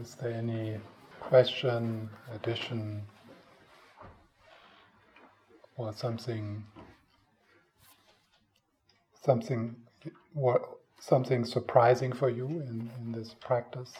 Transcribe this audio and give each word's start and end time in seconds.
Is 0.00 0.14
there 0.16 0.32
any 0.32 0.78
question, 1.20 2.08
addition, 2.34 3.02
or 5.76 5.92
something, 5.92 6.64
something, 9.24 9.74
what, 10.34 10.62
something 11.00 11.44
surprising 11.44 12.12
for 12.12 12.28
you 12.30 12.46
in, 12.46 12.90
in 13.00 13.12
this 13.12 13.34
practice? 13.34 13.92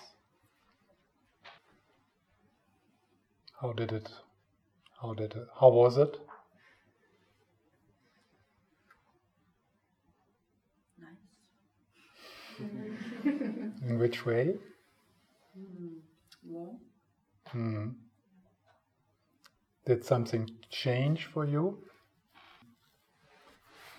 How 3.60 3.72
did 3.72 3.92
it? 3.92 4.08
How 5.00 5.14
did 5.14 5.32
it? 5.34 5.46
How 5.58 5.68
was 5.68 5.96
it? 5.96 6.16
Nice. 11.00 12.62
In 13.88 13.98
which 13.98 14.24
way? 14.24 14.56
Mm. 17.54 17.72
Hmm. 17.72 17.88
Did 19.84 20.04
something 20.04 20.50
change 20.70 21.26
for 21.26 21.44
you? 21.44 21.84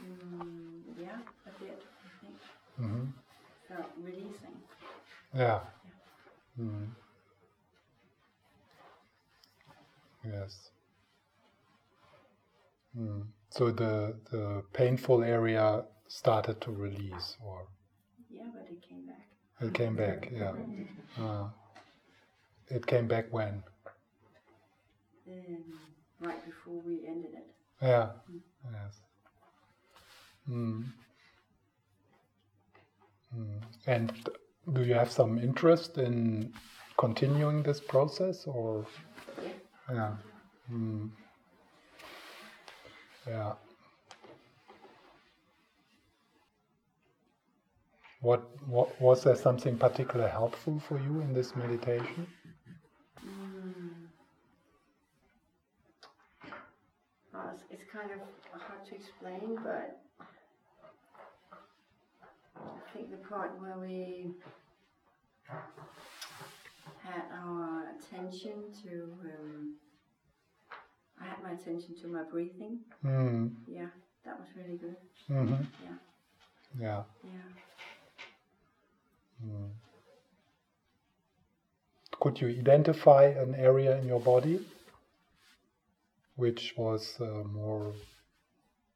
Mm, 0.01 0.83
yeah, 0.97 1.19
a 1.47 1.59
bit, 1.59 1.81
I 2.05 2.25
think. 2.25 2.35
hmm 2.77 3.05
Felt 3.67 3.91
releasing. 3.97 4.61
Yeah. 5.33 5.61
Mm. 6.59 6.87
Yes. 10.23 10.71
Mm. 12.97 13.27
So 13.49 13.71
the 13.71 14.19
the 14.31 14.63
painful 14.73 15.23
area 15.23 15.85
started 16.07 16.59
to 16.61 16.71
release, 16.71 17.37
or 17.39 17.67
Yeah, 18.29 18.43
but 18.53 18.67
it 18.71 18.81
came 18.81 19.05
back. 19.07 19.27
it 19.61 19.73
came 19.73 19.95
back. 19.95 20.31
Yeah. 20.41 20.53
Uh, 21.23 21.49
it 22.69 22.85
came 22.85 23.07
back 23.07 23.25
when? 23.31 23.63
Um, 25.27 25.63
right 26.19 26.45
before 26.45 26.81
we 26.85 27.05
ended 27.07 27.31
it. 27.33 27.47
Yeah. 27.81 28.09
Yes. 28.71 28.99
Mm. 30.49 30.85
Mm. 33.37 33.61
And 33.87 34.29
do 34.73 34.83
you 34.83 34.93
have 34.93 35.11
some 35.11 35.37
interest 35.39 35.97
in 35.97 36.53
continuing 36.97 37.63
this 37.63 37.79
process, 37.79 38.45
or? 38.45 38.85
Yeah. 39.41 39.49
Yeah. 39.91 40.11
Mm. 40.71 41.09
Yeah. 43.27 43.53
What, 48.21 48.41
what 48.67 49.01
was 49.01 49.23
there 49.23 49.35
something 49.35 49.77
particularly 49.77 50.31
helpful 50.31 50.79
for 50.79 50.97
you 50.97 51.19
in 51.19 51.33
this 51.33 51.55
meditation? 51.57 52.25
Mm. 53.25 54.07
Well, 57.33 57.51
it's, 57.53 57.63
it's 57.69 57.82
kind 57.93 58.09
of 58.11 58.19
hard 58.61 58.85
to 58.89 58.95
explain, 58.95 59.55
but 59.63 59.99
I 62.55 62.93
think 62.93 63.11
the 63.11 63.17
part 63.17 63.51
where 63.61 63.77
we 63.77 64.31
had 67.03 67.23
our 67.31 67.91
attention 67.95 68.73
to, 68.83 69.13
um, 69.25 69.75
I 71.21 71.25
had 71.25 71.43
my 71.43 71.51
attention 71.51 71.95
to 72.01 72.07
my 72.07 72.23
breathing. 72.23 72.79
Mm. 73.05 73.51
Yeah, 73.67 73.87
that 74.25 74.39
was 74.39 74.47
really 74.57 74.77
good. 74.77 74.95
hmm 75.27 75.53
Yeah. 75.83 75.97
Yeah. 76.79 77.03
Yeah. 77.23 77.49
Mm. 79.45 79.69
Could 82.19 82.41
you 82.41 82.47
identify 82.47 83.25
an 83.25 83.53
area 83.55 83.97
in 83.97 84.07
your 84.07 84.19
body 84.19 84.65
which 86.35 86.73
was 86.77 87.19
uh, 87.21 87.43
more 87.45 87.93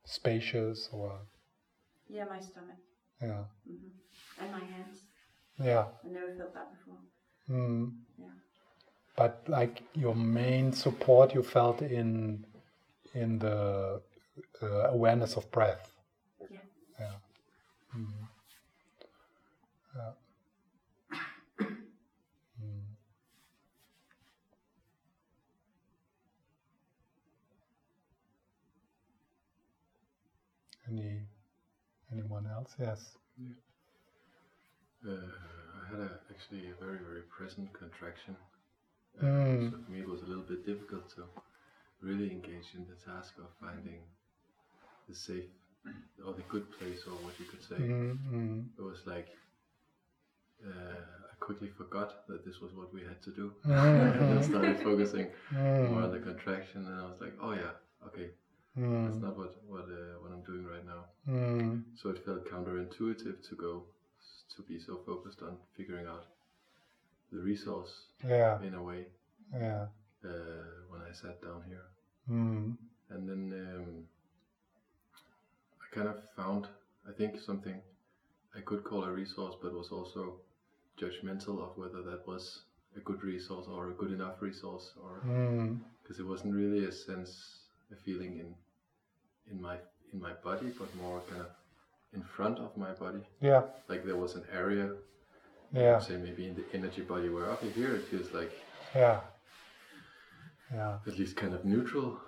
spacious 0.06 0.90
or 0.92 1.20
Yeah, 2.10 2.26
my 2.26 2.40
stomach. 2.40 2.78
yeah 3.22 3.44
hmm 3.66 3.90
And 4.42 4.52
my 4.52 4.60
hands. 4.74 4.98
yeah 5.60 5.86
I 6.06 6.10
never 6.10 6.36
felt 6.38 6.54
that 6.54 6.70
before. 6.76 7.00
mm. 7.50 7.92
Yeah. 8.18 8.28
but 9.16 9.44
like 9.48 9.82
your 9.94 10.16
main 10.16 10.74
support 10.74 11.34
you 11.34 11.44
felt 11.44 11.82
in 11.82 12.46
in 13.14 13.40
the 13.40 14.02
uh, 14.62 14.68
awareness 14.96 15.38
of 15.38 15.50
breath 15.52 15.92
Yeah. 16.52 16.60
yeah 17.00 17.16
mm. 17.98 18.27
Any 30.98 31.22
anyone 32.12 32.46
else 32.56 32.76
yes 32.80 33.18
Uh, 35.06 35.12
I 35.80 35.84
had 35.92 36.00
a, 36.00 36.12
actually 36.34 36.64
a 36.70 36.84
very, 36.84 36.98
very 37.10 37.22
present 37.38 37.72
contraction. 37.74 38.36
Uh, 39.20 39.26
Mm. 39.26 39.72
So 39.72 39.78
for 39.84 39.92
me, 39.92 40.00
it 40.00 40.10
was 40.10 40.22
a 40.24 40.26
little 40.32 40.44
bit 40.54 40.66
difficult 40.66 41.06
to 41.16 41.24
really 42.02 42.30
engage 42.32 42.70
in 42.78 42.84
the 42.92 42.98
task 43.12 43.32
of 43.44 43.50
finding 43.62 44.02
the 45.08 45.16
safe 45.16 45.50
or 46.26 46.34
the 46.34 46.46
good 46.54 46.66
place, 46.78 47.02
or 47.08 47.14
what 47.26 47.36
you 47.40 47.46
could 47.52 47.64
say. 47.72 47.80
mm, 47.82 48.18
mm, 48.34 48.66
It 48.80 48.82
was 48.92 49.00
like 49.06 49.30
uh, 50.66 51.02
I 51.32 51.34
quickly 51.40 51.70
forgot 51.70 52.28
that 52.28 52.44
this 52.46 52.60
was 52.62 52.72
what 52.74 52.94
we 52.94 53.02
had 53.02 53.22
to 53.28 53.32
do, 53.32 53.54
Mm, 53.66 54.20
and 54.20 54.26
then 54.32 54.44
started 54.44 54.80
focusing 54.80 55.28
more 55.92 56.02
on 56.04 56.12
the 56.12 56.20
contraction. 56.20 56.86
And 56.88 56.96
I 57.02 57.06
was 57.12 57.20
like, 57.22 57.36
"Oh 57.42 57.54
yeah, 57.54 57.74
okay, 58.08 58.28
mm, 58.78 59.06
that's 59.08 59.22
not 59.22 59.38
what 59.38 59.54
what 59.68 59.86
uh, 59.86 60.16
what 60.22 60.32
I'm 60.32 60.44
doing 60.44 60.66
right 60.66 60.86
now." 60.86 61.04
mm. 61.28 61.84
So 61.96 62.10
it 62.10 62.24
felt 62.26 62.46
counterintuitive 62.50 63.42
to 63.50 63.56
go 63.56 63.84
to 64.56 64.62
be 64.64 64.80
so 64.80 64.98
focused 65.06 65.42
on 65.42 65.58
figuring 65.76 66.06
out 66.08 66.26
the 67.32 67.40
resource 67.40 67.94
yeah 68.24 68.62
in 68.62 68.74
a 68.74 68.82
way 68.84 69.06
yeah 69.54 69.86
uh, 70.24 70.30
when 70.90 71.02
I 71.02 71.12
sat 71.14 71.42
down 71.42 71.64
here. 71.68 71.86
mm, 72.30 72.78
And 73.10 73.28
then 73.28 73.52
um, 73.54 74.04
I 75.82 75.96
kind 75.96 76.08
of 76.08 76.18
found, 76.36 76.68
I 77.08 77.12
think, 77.12 77.40
something 77.40 77.82
I 78.56 78.62
could 78.62 78.84
call 78.84 79.04
a 79.04 79.12
resource, 79.12 79.56
but 79.62 79.74
was 79.74 79.90
also 79.92 80.42
judgmental 80.98 81.60
of 81.62 81.78
whether 81.78 82.02
that 82.04 82.28
was 82.28 82.64
a 82.96 83.00
good 83.02 83.24
resource 83.24 83.68
or 83.68 83.90
a 83.90 83.94
good 83.94 84.12
enough 84.12 84.42
resource, 84.42 84.94
or 85.02 85.26
mm, 85.26 85.80
because 86.02 86.20
it 86.20 86.28
wasn't 86.28 86.54
really 86.54 86.86
a 86.86 86.92
sense, 86.92 87.60
a 87.92 87.96
feeling 87.96 88.38
in 88.38 88.56
in 89.52 89.62
my 89.62 89.78
in 90.14 90.20
my 90.20 90.34
body, 90.44 90.70
but 90.80 90.90
more 90.96 91.22
kind 91.30 91.42
of 91.42 91.48
in 92.14 92.24
front 92.24 92.58
of 92.60 92.76
my 92.78 92.92
body. 92.94 93.24
yeah. 93.42 93.64
Like 93.90 94.06
there 94.06 94.16
was 94.18 94.36
an 94.36 94.46
area, 94.54 94.88
yeah. 95.74 96.00
Say 96.00 96.18
maybe 96.18 96.48
in 96.48 96.56
the 96.56 96.66
energy 96.74 97.02
body, 97.02 97.30
where 97.30 97.46
okay, 97.56 97.70
here 97.70 97.96
it 97.96 98.06
feels 98.12 98.32
like 98.34 98.52
yeah. 98.96 99.20
Yeah. 100.74 100.98
at 101.08 101.18
least 101.18 101.36
kind 101.36 101.54
of 101.54 101.64
neutral 101.66 102.20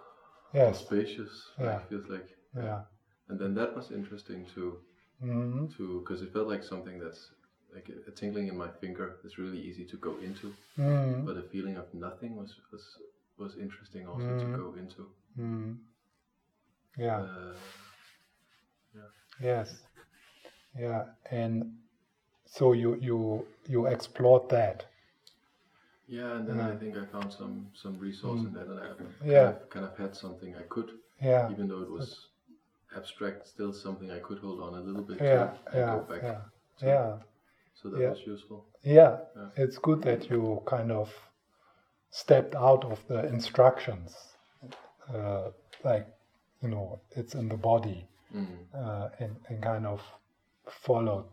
yes. 0.54 0.80
spacious. 0.80 1.32
Yeah. 1.60 1.66
Like, 1.66 1.90
feels 1.90 2.08
like 2.10 2.28
yeah. 2.56 2.82
And 3.30 3.40
then 3.40 3.54
that 3.56 3.76
was 3.76 3.92
interesting 3.92 4.46
to 4.56 4.78
mm, 5.24 5.76
to 5.78 6.00
because 6.02 6.22
it 6.22 6.34
felt 6.34 6.48
like 6.48 6.64
something 6.64 7.00
that's 7.00 7.32
like 7.76 7.88
a, 7.90 8.10
a 8.10 8.14
tingling 8.14 8.48
in 8.48 8.58
my 8.58 8.70
finger 8.82 9.18
is 9.24 9.38
really 9.38 9.60
easy 9.70 9.86
to 9.86 9.98
go 9.98 10.16
into, 10.24 10.54
mm, 10.78 11.26
but 11.26 11.38
a 11.38 11.44
feeling 11.44 11.76
of 11.78 11.86
nothing 11.94 12.36
was 12.36 12.52
was 12.72 12.84
was 13.38 13.56
interesting 13.58 14.08
also 14.08 14.26
Mhm. 14.28 14.40
to 14.52 14.58
go 14.62 14.68
into. 14.82 15.02
Mm. 17.00 17.06
yeah 17.06 17.22
Uh, 17.22 17.56
yes 19.42 19.70
yeah 20.78 21.04
and 21.32 21.64
so 22.46 22.74
you 22.74 22.96
you 23.02 23.46
you 23.68 23.86
explored 23.88 24.50
that 24.50 24.86
yeah, 26.12 26.38
and 26.38 26.48
then 26.48 26.60
I 26.60 26.72
Mm. 26.72 26.80
think 26.80 26.98
I 26.98 27.06
found 27.06 27.32
some 27.32 27.68
some 27.74 28.00
resource 28.00 28.42
in 28.42 28.54
that, 28.54 28.68
and 28.68 28.80
I 28.80 28.88
kind, 28.88 29.14
Yeah. 29.26 29.50
of, 29.50 29.70
kind 29.70 29.86
of 29.86 29.96
had 29.98 30.16
something 30.16 30.56
I 30.56 30.64
could, 30.64 30.90
yeah 31.22 31.52
even 31.52 31.68
though 31.68 31.84
it 31.84 31.92
was 31.92 32.30
abstract, 32.96 33.48
still 33.48 33.72
something 33.74 34.10
I 34.12 34.20
could 34.20 34.40
hold 34.40 34.60
on 34.62 34.74
a 34.74 34.82
little 34.82 35.04
bit 35.04 35.20
yeah 35.22 35.52
yeah 35.74 35.96
go 35.98 36.02
back. 36.14 36.24
yeah 36.24 36.42
to. 36.80 36.86
yeah 36.88 37.20
So 37.76 37.90
that 37.90 38.00
Yeah. 38.02 38.10
was 38.10 38.26
useful. 38.26 38.66
yeah 38.84 39.18
Yeah. 39.36 39.50
it's 39.64 39.78
good 39.78 40.02
that 40.02 40.30
you 40.32 40.62
kind 40.66 40.92
of 40.92 41.14
stepped 42.12 42.56
out 42.56 42.84
of 42.86 43.00
the 43.08 43.20
instructions 43.28 44.16
uh, 45.14 45.52
like 45.84 46.08
you 46.62 46.70
know 46.70 47.00
it's 47.12 47.36
in 47.36 47.50
the 47.50 47.58
body 47.58 48.06
Mm. 48.36 48.46
uh, 48.76 49.10
and, 49.20 49.36
and 49.48 49.64
kind 49.64 49.88
of 49.88 50.02
follow 50.70 51.26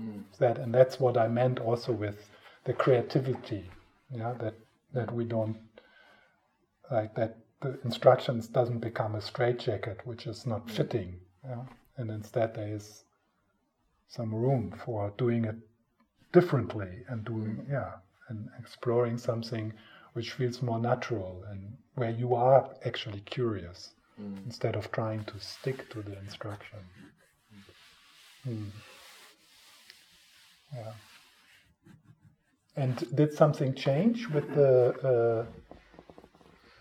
Mm. 0.00 0.22
that 0.38 0.58
and 0.58 0.72
that's 0.74 0.98
what 1.00 1.16
I 1.16 1.26
meant 1.28 1.58
also 1.60 1.92
with 1.92 2.30
the 2.64 2.72
creativity 2.72 3.70
yeah 4.10 4.32
that 4.34 4.54
that 4.92 5.12
we 5.12 5.24
don't 5.24 5.56
like 6.90 7.14
that 7.16 7.36
the 7.60 7.78
instructions 7.84 8.48
doesn't 8.48 8.80
become 8.80 9.14
a 9.14 9.20
straitjacket 9.20 10.06
which 10.06 10.26
is 10.26 10.46
not 10.46 10.70
fitting 10.70 11.20
yeah? 11.44 11.64
and 11.96 12.10
instead 12.10 12.54
there 12.54 12.68
is 12.74 13.04
some 14.08 14.34
room 14.34 14.72
for 14.84 15.12
doing 15.18 15.44
it 15.44 15.56
differently 16.32 17.04
and 17.08 17.24
doing 17.24 17.66
yeah 17.68 17.92
and 18.28 18.48
exploring 18.58 19.18
something 19.18 19.72
which 20.14 20.32
feels 20.32 20.62
more 20.62 20.78
natural 20.78 21.44
and 21.50 21.76
where 21.94 22.10
you 22.10 22.34
are 22.34 22.70
actually 22.84 23.20
curious 23.20 23.94
Mm. 24.20 24.44
instead 24.46 24.76
of 24.76 24.90
trying 24.92 25.24
to 25.24 25.40
stick 25.40 25.90
to 25.90 26.02
the 26.02 26.16
instruction. 26.18 26.78
Hmm. 28.44 28.68
Yeah. 30.72 30.92
And 32.76 33.16
did 33.16 33.32
something 33.32 33.74
change 33.74 34.28
with 34.28 34.46
the 34.54 34.94
uh, 35.10 35.46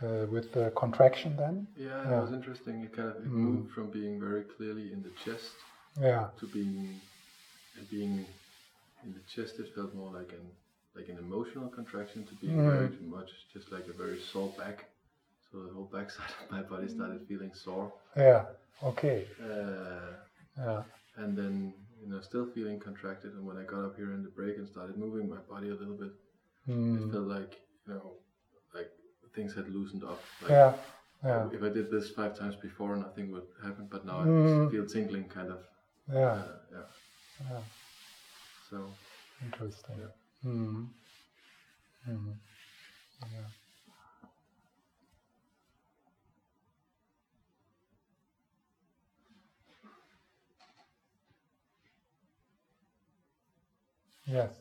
uh, 0.05 0.25
with 0.27 0.51
the 0.51 0.71
contraction 0.75 1.35
then? 1.37 1.67
Yeah, 1.75 1.87
Yeah. 2.03 2.17
it 2.17 2.21
was 2.21 2.33
interesting. 2.33 2.83
It 2.83 2.93
kind 2.93 3.09
of 3.09 3.15
it 3.17 3.31
Mm. 3.31 3.45
moved 3.49 3.71
from 3.71 3.89
being 3.91 4.19
very 4.19 4.43
clearly 4.43 4.91
in 4.91 5.01
the 5.01 5.11
chest 5.23 5.55
Yeah. 5.99 6.29
to 6.39 6.47
being 6.47 7.01
being 7.89 8.25
in 9.03 9.13
the 9.13 9.23
chest. 9.33 9.59
It 9.59 9.73
felt 9.75 9.93
more 9.93 10.11
like 10.19 10.31
an 10.33 10.45
like 10.95 11.09
an 11.09 11.17
emotional 11.17 11.69
contraction 11.69 12.25
to 12.25 12.35
being 12.35 12.57
Mm. 12.57 12.71
very 12.71 12.89
much 13.17 13.31
just 13.53 13.71
like 13.71 13.87
a 13.87 13.93
very 13.93 14.19
sore 14.19 14.53
back. 14.57 14.92
So 15.53 15.61
the 15.61 15.71
whole 15.71 15.85
backside 15.85 16.31
of 16.41 16.49
my 16.49 16.63
body 16.63 16.87
started 16.87 17.27
feeling 17.27 17.53
sore, 17.53 17.93
Yeah. 18.17 18.45
Okay. 18.81 19.27
uh, 19.39 20.17
Yeah. 20.57 20.83
and 21.15 21.37
then 21.37 21.75
you 22.01 22.07
know 22.09 22.21
still 22.21 22.47
feeling 22.55 22.79
contracted. 22.79 23.33
And 23.35 23.45
when 23.45 23.57
I 23.57 23.63
got 23.63 23.85
up 23.85 23.95
here 23.95 24.13
in 24.13 24.23
the 24.23 24.29
break 24.39 24.57
and 24.57 24.67
started 24.67 24.97
moving 24.97 25.29
my 25.29 25.41
body 25.53 25.69
a 25.69 25.75
little 25.75 25.95
bit, 26.03 26.13
it 26.65 26.71
Hmm. 26.73 27.11
felt 27.11 27.27
like 27.27 27.53
you 27.85 27.93
know 27.93 28.17
like 28.73 28.89
things 29.35 29.53
had 29.53 29.69
loosened 29.69 30.03
up. 30.03 30.23
Like, 30.41 30.49
Yeah. 30.49 30.73
Yeah. 31.23 31.49
If 31.53 31.61
I 31.61 31.69
did 31.69 31.89
this 31.91 32.09
five 32.09 32.33
times 32.35 32.55
before, 32.55 32.95
nothing 32.97 33.31
would 33.31 33.47
happen. 33.61 33.85
But 33.93 34.05
now 34.05 34.17
Mm. 34.25 34.67
I 34.67 34.71
feel 34.71 34.85
tingling, 34.87 35.29
kind 35.29 35.51
of. 35.51 35.61
Yeah. 36.07 36.33
Uh, 36.33 36.59
yeah. 36.71 36.87
Yeah. 37.41 37.63
So 38.69 38.77
Interesting. 39.41 39.99
Yeah. 39.99 40.13
Hmm. 40.41 40.85
Hmm. 42.05 42.31
Yeah. 43.33 43.49
Yes. 54.25 54.51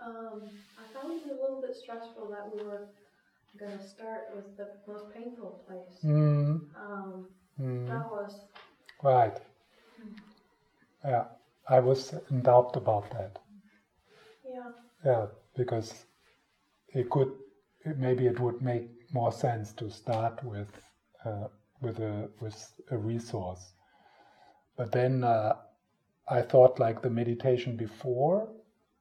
Um, 0.00 0.50
I 0.78 0.84
found 0.98 1.12
it 1.12 1.28
a 1.30 1.40
little 1.40 1.60
bit 1.60 1.74
stressful 1.74 2.28
that 2.30 2.46
we 2.50 2.62
were 2.62 2.88
going 3.58 3.76
to 3.76 3.82
start 3.82 4.22
with 4.34 4.44
the 4.56 4.68
most 4.92 5.12
painful 5.12 5.60
place. 5.66 6.00
Hmm. 6.02 6.56
Um, 6.76 7.28
Hmm. 7.56 7.86
that 7.86 8.08
was, 8.10 8.34
Right. 9.02 9.40
Yeah. 11.04 11.24
I 11.68 11.80
was 11.80 12.14
in 12.30 12.40
doubt 12.42 12.74
about 12.76 13.10
that. 13.10 13.38
yeah, 14.44 14.70
Yeah, 15.04 15.26
because 15.56 16.04
it 16.88 17.10
could 17.10 17.32
it, 17.84 17.98
maybe 17.98 18.26
it 18.26 18.40
would 18.40 18.60
make 18.62 18.88
more 19.12 19.32
sense 19.32 19.72
to 19.74 19.90
start 19.90 20.42
with 20.44 20.70
uh, 21.24 21.48
with 21.82 21.98
a 22.00 22.30
with 22.40 22.72
a 22.90 22.98
resource. 22.98 23.72
But 24.76 24.90
then 24.92 25.22
uh, 25.22 25.56
I 26.28 26.42
thought 26.42 26.78
like 26.78 27.02
the 27.02 27.10
meditation 27.10 27.76
before, 27.76 28.48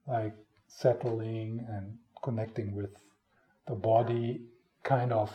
like 0.09 0.35
settling 0.67 1.65
and 1.69 1.97
connecting 2.23 2.75
with 2.75 2.91
the 3.67 3.75
body, 3.75 4.41
kind 4.83 5.11
of 5.13 5.31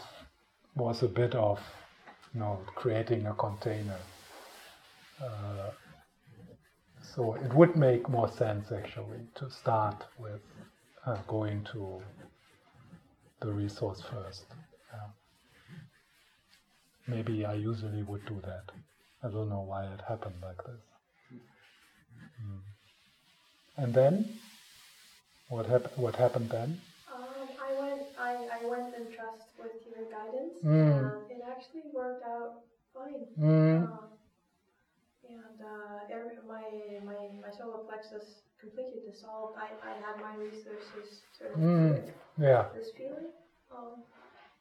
was 0.74 1.02
a 1.02 1.08
bit 1.08 1.34
of 1.34 1.60
you 2.32 2.40
know 2.40 2.58
creating 2.74 3.26
a 3.26 3.34
container. 3.34 3.98
Uh, 5.22 5.70
so 7.14 7.34
it 7.34 7.54
would 7.54 7.76
make 7.76 8.08
more 8.08 8.28
sense 8.28 8.72
actually 8.72 9.20
to 9.36 9.48
start 9.50 10.04
with 10.18 10.40
uh, 11.06 11.16
going 11.28 11.64
to 11.72 12.02
the 13.40 13.52
resource 13.52 14.02
first. 14.02 14.46
Yeah. 14.92 15.08
Maybe 17.06 17.44
I 17.44 17.54
usually 17.54 18.02
would 18.02 18.24
do 18.26 18.40
that. 18.42 18.72
I 19.22 19.28
don't 19.28 19.48
know 19.48 19.62
why 19.62 19.84
it 19.84 20.00
happened 20.08 20.36
like 20.42 20.58
this. 20.64 20.82
Mm. 22.42 22.60
And 23.76 23.94
then, 23.94 24.38
what 25.48 25.66
happened? 25.66 25.92
What 25.96 26.16
happened 26.16 26.50
then? 26.50 26.80
um, 27.12 27.48
I 27.62 27.70
went, 27.80 28.02
I, 28.18 28.32
I 28.58 28.66
went 28.68 28.94
in 28.94 29.06
trust 29.14 29.46
with 29.58 29.76
your 29.86 30.04
guidance, 30.10 30.58
Mm. 30.64 31.12
and 31.12 31.30
it 31.30 31.42
actually 31.46 31.90
worked 31.92 32.24
out 32.24 32.62
fine. 32.92 33.26
Mm. 33.38 33.82
Um, 33.84 34.08
and 35.24 35.58
uh, 35.60 36.12
every, 36.12 36.36
my, 36.46 36.64
my, 37.04 37.20
my 37.40 37.50
solar 37.56 37.82
plexus 37.84 38.42
completely 38.60 39.00
dissolved. 39.10 39.56
I, 39.58 39.68
I 39.90 39.92
had 40.04 40.16
my 40.20 40.34
resources 40.36 41.22
sort 41.38 41.52
of 41.54 41.60
Mm. 41.60 42.12
Yeah. 42.38 42.64
this 42.74 42.90
feeling. 42.96 43.30
Um, 43.70 44.02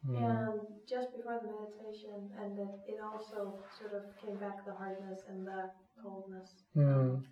Mm. 0.06 0.20
And 0.20 0.60
just 0.86 1.16
before 1.16 1.40
the 1.40 1.48
meditation 1.48 2.12
and 2.36 2.60
ended, 2.60 2.76
it 2.92 3.00
also 3.00 3.56
sort 3.80 3.94
of 3.94 4.04
came 4.20 4.36
back 4.36 4.66
the 4.66 4.74
hardness 4.74 5.22
and 5.30 5.48
the 5.48 5.72
coldness, 6.02 6.50
Mm. 6.76 7.24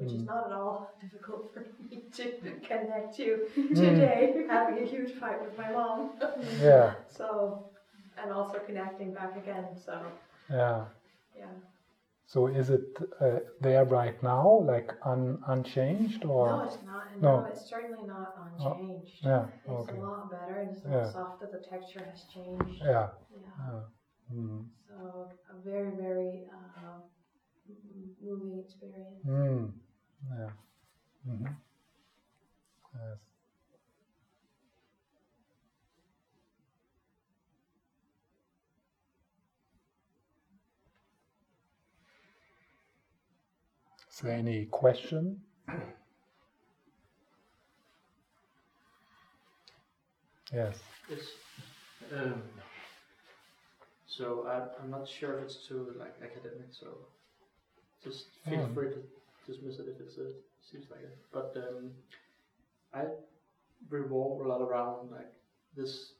Which 0.00 0.12
is 0.12 0.22
Mm. 0.22 0.26
not 0.26 0.46
at 0.46 0.52
all 0.52 0.90
difficult 1.02 1.52
for 1.52 1.60
me 1.78 2.04
to 2.12 2.32
connect 2.68 3.16
to 3.16 3.46
today, 3.54 4.46
having 4.48 4.78
a 4.82 4.86
huge 4.86 5.12
fight 5.20 5.40
with 5.42 5.56
my 5.58 5.72
mom. 5.72 6.10
Yeah. 6.60 6.94
So, 7.08 7.70
and 8.22 8.32
also 8.32 8.58
connecting 8.66 9.12
back 9.12 9.36
again. 9.36 9.66
So, 9.86 10.00
Yeah. 10.50 10.84
yeah. 11.36 11.52
So 12.26 12.46
is 12.46 12.70
it 12.70 12.96
uh, 13.20 13.40
there 13.60 13.84
right 13.84 14.20
now, 14.22 14.60
like 14.64 14.90
un- 15.04 15.42
unchanged, 15.48 16.24
or? 16.24 16.46
no, 16.56 16.62
it's 16.64 16.82
not. 16.84 17.20
No, 17.20 17.30
No. 17.40 17.46
it's 17.50 17.68
certainly 17.68 18.06
not 18.06 18.34
Oh, 18.60 18.72
unchanged. 18.72 19.24
yeah, 19.24 19.46
It's 19.48 19.68
okay. 19.68 19.98
a 19.98 20.00
lot 20.00 20.30
better. 20.30 20.58
It's 20.70 20.84
a 20.84 20.88
Yeah. 20.88 21.04
lot 21.04 21.12
softer. 21.12 21.48
The 21.52 21.62
texture 21.72 22.04
has 22.10 22.24
changed. 22.34 22.82
Yeah. 22.82 23.08
Yeah. 23.30 23.52
yeah. 23.58 23.82
Mm. 24.36 24.64
So, 24.88 25.28
a 25.50 25.54
very, 25.68 25.90
very 25.96 26.48
uh, 26.54 27.00
moving 28.22 28.58
experience. 28.64 29.24
Mm. 29.26 29.79
Yeah. 30.28 30.50
hmm 31.26 31.46
Yes. 32.94 33.18
Is 44.10 44.20
there 44.20 44.32
any 44.32 44.66
question? 44.66 45.40
yes. 50.52 50.78
Yes. 51.08 51.20
Um, 52.12 52.42
so 54.06 54.46
I, 54.48 54.82
I'm 54.82 54.90
not 54.90 55.08
sure 55.08 55.38
if 55.38 55.44
it's 55.44 55.66
too 55.68 55.94
like 55.98 56.14
academic. 56.22 56.68
So 56.72 56.88
just 58.02 58.26
feel 58.48 58.66
Mm. 58.66 58.74
free 58.74 58.90
to 58.90 59.02
dismiss 59.46 59.78
it 59.78 59.86
if 59.88 60.00
it's 60.00 60.18
a, 60.18 60.32
seems 60.60 60.86
like 60.90 61.00
it. 61.00 61.16
But 61.32 61.54
um, 61.56 61.90
I 62.94 63.04
revolve 63.88 64.44
a 64.44 64.48
lot 64.48 64.60
around 64.60 65.10
like 65.10 65.32
this 65.76 66.12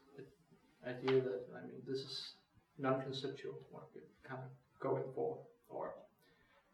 idea 0.87 1.21
that 1.21 1.43
I 1.55 1.67
mean 1.67 1.83
this 1.87 1.99
is 1.99 2.33
non-conceptual 2.79 3.55
what 3.71 3.85
we're 3.95 4.03
kind 4.29 4.43
of 4.43 4.51
going 4.81 5.05
for, 5.15 5.39
or 5.69 5.93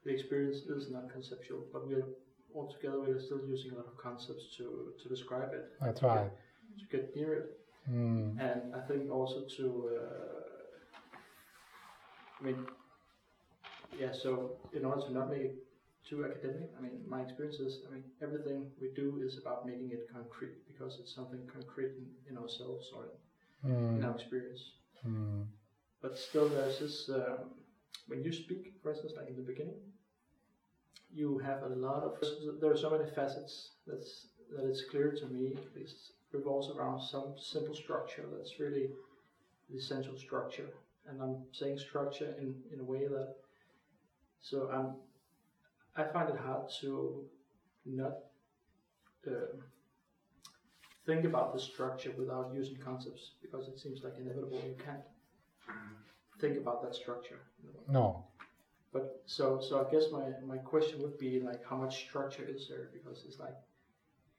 the 0.04 0.12
experience 0.12 0.58
is 0.58 0.90
non-conceptual, 0.90 1.64
but 1.72 1.86
we're 1.88 2.06
altogether 2.54 3.00
we're 3.00 3.20
still 3.20 3.40
using 3.46 3.72
a 3.72 3.74
lot 3.74 3.86
of 3.86 3.96
concepts 3.98 4.56
to 4.56 4.92
to 5.02 5.08
describe 5.08 5.52
it, 5.52 5.72
That's 5.80 6.02
right. 6.02 6.30
to 6.78 6.96
get 6.96 7.14
near 7.16 7.34
it. 7.34 7.60
Mm. 7.90 8.40
And 8.40 8.74
I 8.74 8.80
think 8.88 9.12
also 9.12 9.44
to, 9.58 9.90
uh, 9.94 11.16
I 12.40 12.44
mean, 12.44 12.66
yeah, 13.96 14.12
so 14.12 14.56
in 14.72 14.84
order 14.84 15.02
to 15.02 15.12
not 15.12 15.30
make 15.30 15.42
it 15.42 15.65
too 16.08 16.24
academic, 16.24 16.70
I 16.78 16.82
mean, 16.82 17.02
my 17.08 17.20
experience 17.22 17.56
is, 17.56 17.80
I 17.88 17.92
mean, 17.94 18.04
everything 18.22 18.70
we 18.80 18.90
do 18.94 19.20
is 19.24 19.38
about 19.38 19.66
making 19.66 19.90
it 19.90 20.08
concrete 20.12 20.66
because 20.66 20.98
it's 21.00 21.14
something 21.14 21.40
concrete 21.52 21.92
in, 22.00 22.06
in 22.30 22.38
ourselves 22.38 22.86
or 22.94 23.04
in 23.04 23.10
Mm. 23.64 24.04
our 24.04 24.14
experience. 24.14 24.62
Mm. 25.04 25.46
But 26.00 26.16
still, 26.16 26.48
there's 26.48 26.78
this, 26.78 27.10
um, 27.12 27.50
when 28.06 28.22
you 28.22 28.32
speak, 28.32 28.74
for 28.82 28.92
instance, 28.92 29.14
like 29.16 29.28
in 29.28 29.36
the 29.36 29.42
beginning, 29.42 29.80
you 31.12 31.38
have 31.38 31.62
a 31.62 31.68
lot 31.68 32.02
of, 32.04 32.12
there 32.60 32.70
are 32.70 32.76
so 32.76 32.90
many 32.90 33.10
facets 33.10 33.72
that's, 33.86 34.28
that 34.54 34.64
it's 34.68 34.84
clear 34.90 35.10
to 35.12 35.26
me, 35.26 35.56
at 35.56 35.74
least, 35.74 36.12
revolves 36.32 36.68
around 36.76 37.00
some 37.00 37.34
simple 37.38 37.74
structure 37.74 38.24
that's 38.36 38.60
really 38.60 38.90
the 39.70 39.76
essential 39.78 40.16
structure. 40.16 40.68
And 41.08 41.20
I'm 41.22 41.36
saying 41.52 41.78
structure 41.78 42.34
in, 42.38 42.54
in 42.72 42.80
a 42.80 42.84
way 42.84 43.08
that, 43.08 43.34
so 44.42 44.68
I'm, 44.72 44.94
I 45.96 46.04
find 46.04 46.28
it 46.28 46.36
hard 46.36 46.70
to 46.80 47.24
not 47.84 48.14
um 49.26 49.62
think 51.06 51.24
about 51.24 51.54
the 51.54 51.60
structure 51.60 52.12
without 52.18 52.52
using 52.52 52.76
concepts 52.76 53.24
because 53.40 53.68
it 53.68 53.78
seems 53.78 54.02
like 54.04 54.16
inevitable 54.18 54.60
you 54.66 54.76
can't 54.84 55.06
think 56.40 56.56
about 56.58 56.82
that 56.82 56.94
structure. 56.94 57.40
No. 57.88 58.24
But 58.92 59.22
so 59.26 59.60
so 59.60 59.72
I 59.84 59.90
guess 59.92 60.04
my, 60.12 60.24
my 60.46 60.58
question 60.58 61.00
would 61.02 61.18
be 61.18 61.40
like 61.40 61.62
how 61.68 61.76
much 61.76 61.94
structure 62.08 62.46
is 62.56 62.68
there 62.68 62.88
because 62.92 63.24
it's 63.26 63.38
like 63.38 63.56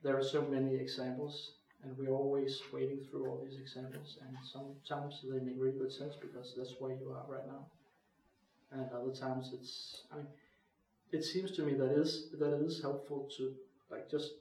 there 0.04 0.18
are 0.18 0.24
so 0.24 0.42
many 0.42 0.76
examples 0.76 1.54
and 1.84 1.98
we're 1.98 2.14
always 2.14 2.62
wading 2.74 3.02
through 3.10 3.28
all 3.28 3.40
these 3.44 3.60
examples, 3.60 4.18
and 4.22 4.36
sometimes 4.44 5.22
they 5.24 5.40
make 5.40 5.56
really 5.60 5.78
good 5.78 5.92
sense 5.92 6.16
because 6.20 6.54
that's 6.58 6.74
where 6.80 6.92
you 6.92 7.12
are 7.12 7.26
right 7.30 7.46
now, 7.48 7.68
and 8.72 8.92
other 8.92 9.12
times 9.12 9.52
it's, 9.54 10.02
I 10.12 10.18
mean, 10.18 10.28
it 11.12 11.24
seems 11.24 11.52
to 11.52 11.64
me 11.64 11.74
that 11.74 11.92
is 11.92 12.30
that 12.40 12.54
it 12.54 12.62
is 12.62 12.82
helpful 12.82 13.30
to 13.38 13.54
like 13.90 14.10
just 14.10 14.32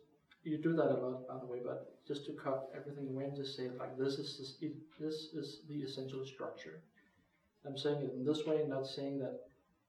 you 0.43 0.59
do 0.59 0.75
that 0.75 0.91
a 0.91 0.95
lot 0.95 1.27
by 1.29 1.39
the 1.39 1.47
way, 1.47 1.59
but 1.65 1.97
just 2.07 2.25
to 2.27 2.33
cut 2.33 2.71
everything 2.77 3.09
away 3.09 3.25
and 3.25 3.37
just 3.37 3.57
say 3.57 3.69
like 3.79 3.97
this 3.99 4.15
is 4.19 4.57
this, 4.61 4.79
this 5.01 5.15
is 5.35 5.61
the 5.69 5.83
essential 5.83 6.25
structure. 6.25 6.81
I'm 7.67 7.77
saying 7.77 8.03
it 8.03 8.13
in 8.15 8.25
this 8.25 8.47
way, 8.47 8.65
not 8.69 8.87
saying 8.87 9.19
that 9.19 9.41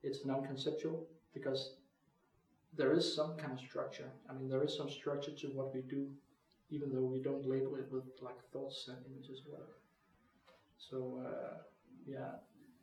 it's 0.01 0.25
non-conceptual 0.25 1.05
because 1.33 1.75
there 2.75 2.93
is 2.93 3.15
some 3.15 3.35
kind 3.37 3.53
of 3.53 3.59
structure. 3.59 4.09
I 4.29 4.33
mean, 4.33 4.49
there 4.49 4.63
is 4.63 4.75
some 4.75 4.89
structure 4.89 5.31
to 5.31 5.47
what 5.47 5.73
we 5.73 5.81
do, 5.81 6.07
even 6.69 6.91
though 6.93 7.05
we 7.05 7.21
don't 7.21 7.45
label 7.47 7.75
it 7.75 7.87
with 7.91 8.03
like 8.21 8.37
thoughts 8.51 8.87
and 8.87 8.97
images 9.11 9.41
or 9.45 9.51
whatever. 9.51 9.77
So 10.77 11.21
uh, 11.25 11.57
yeah. 12.05 12.31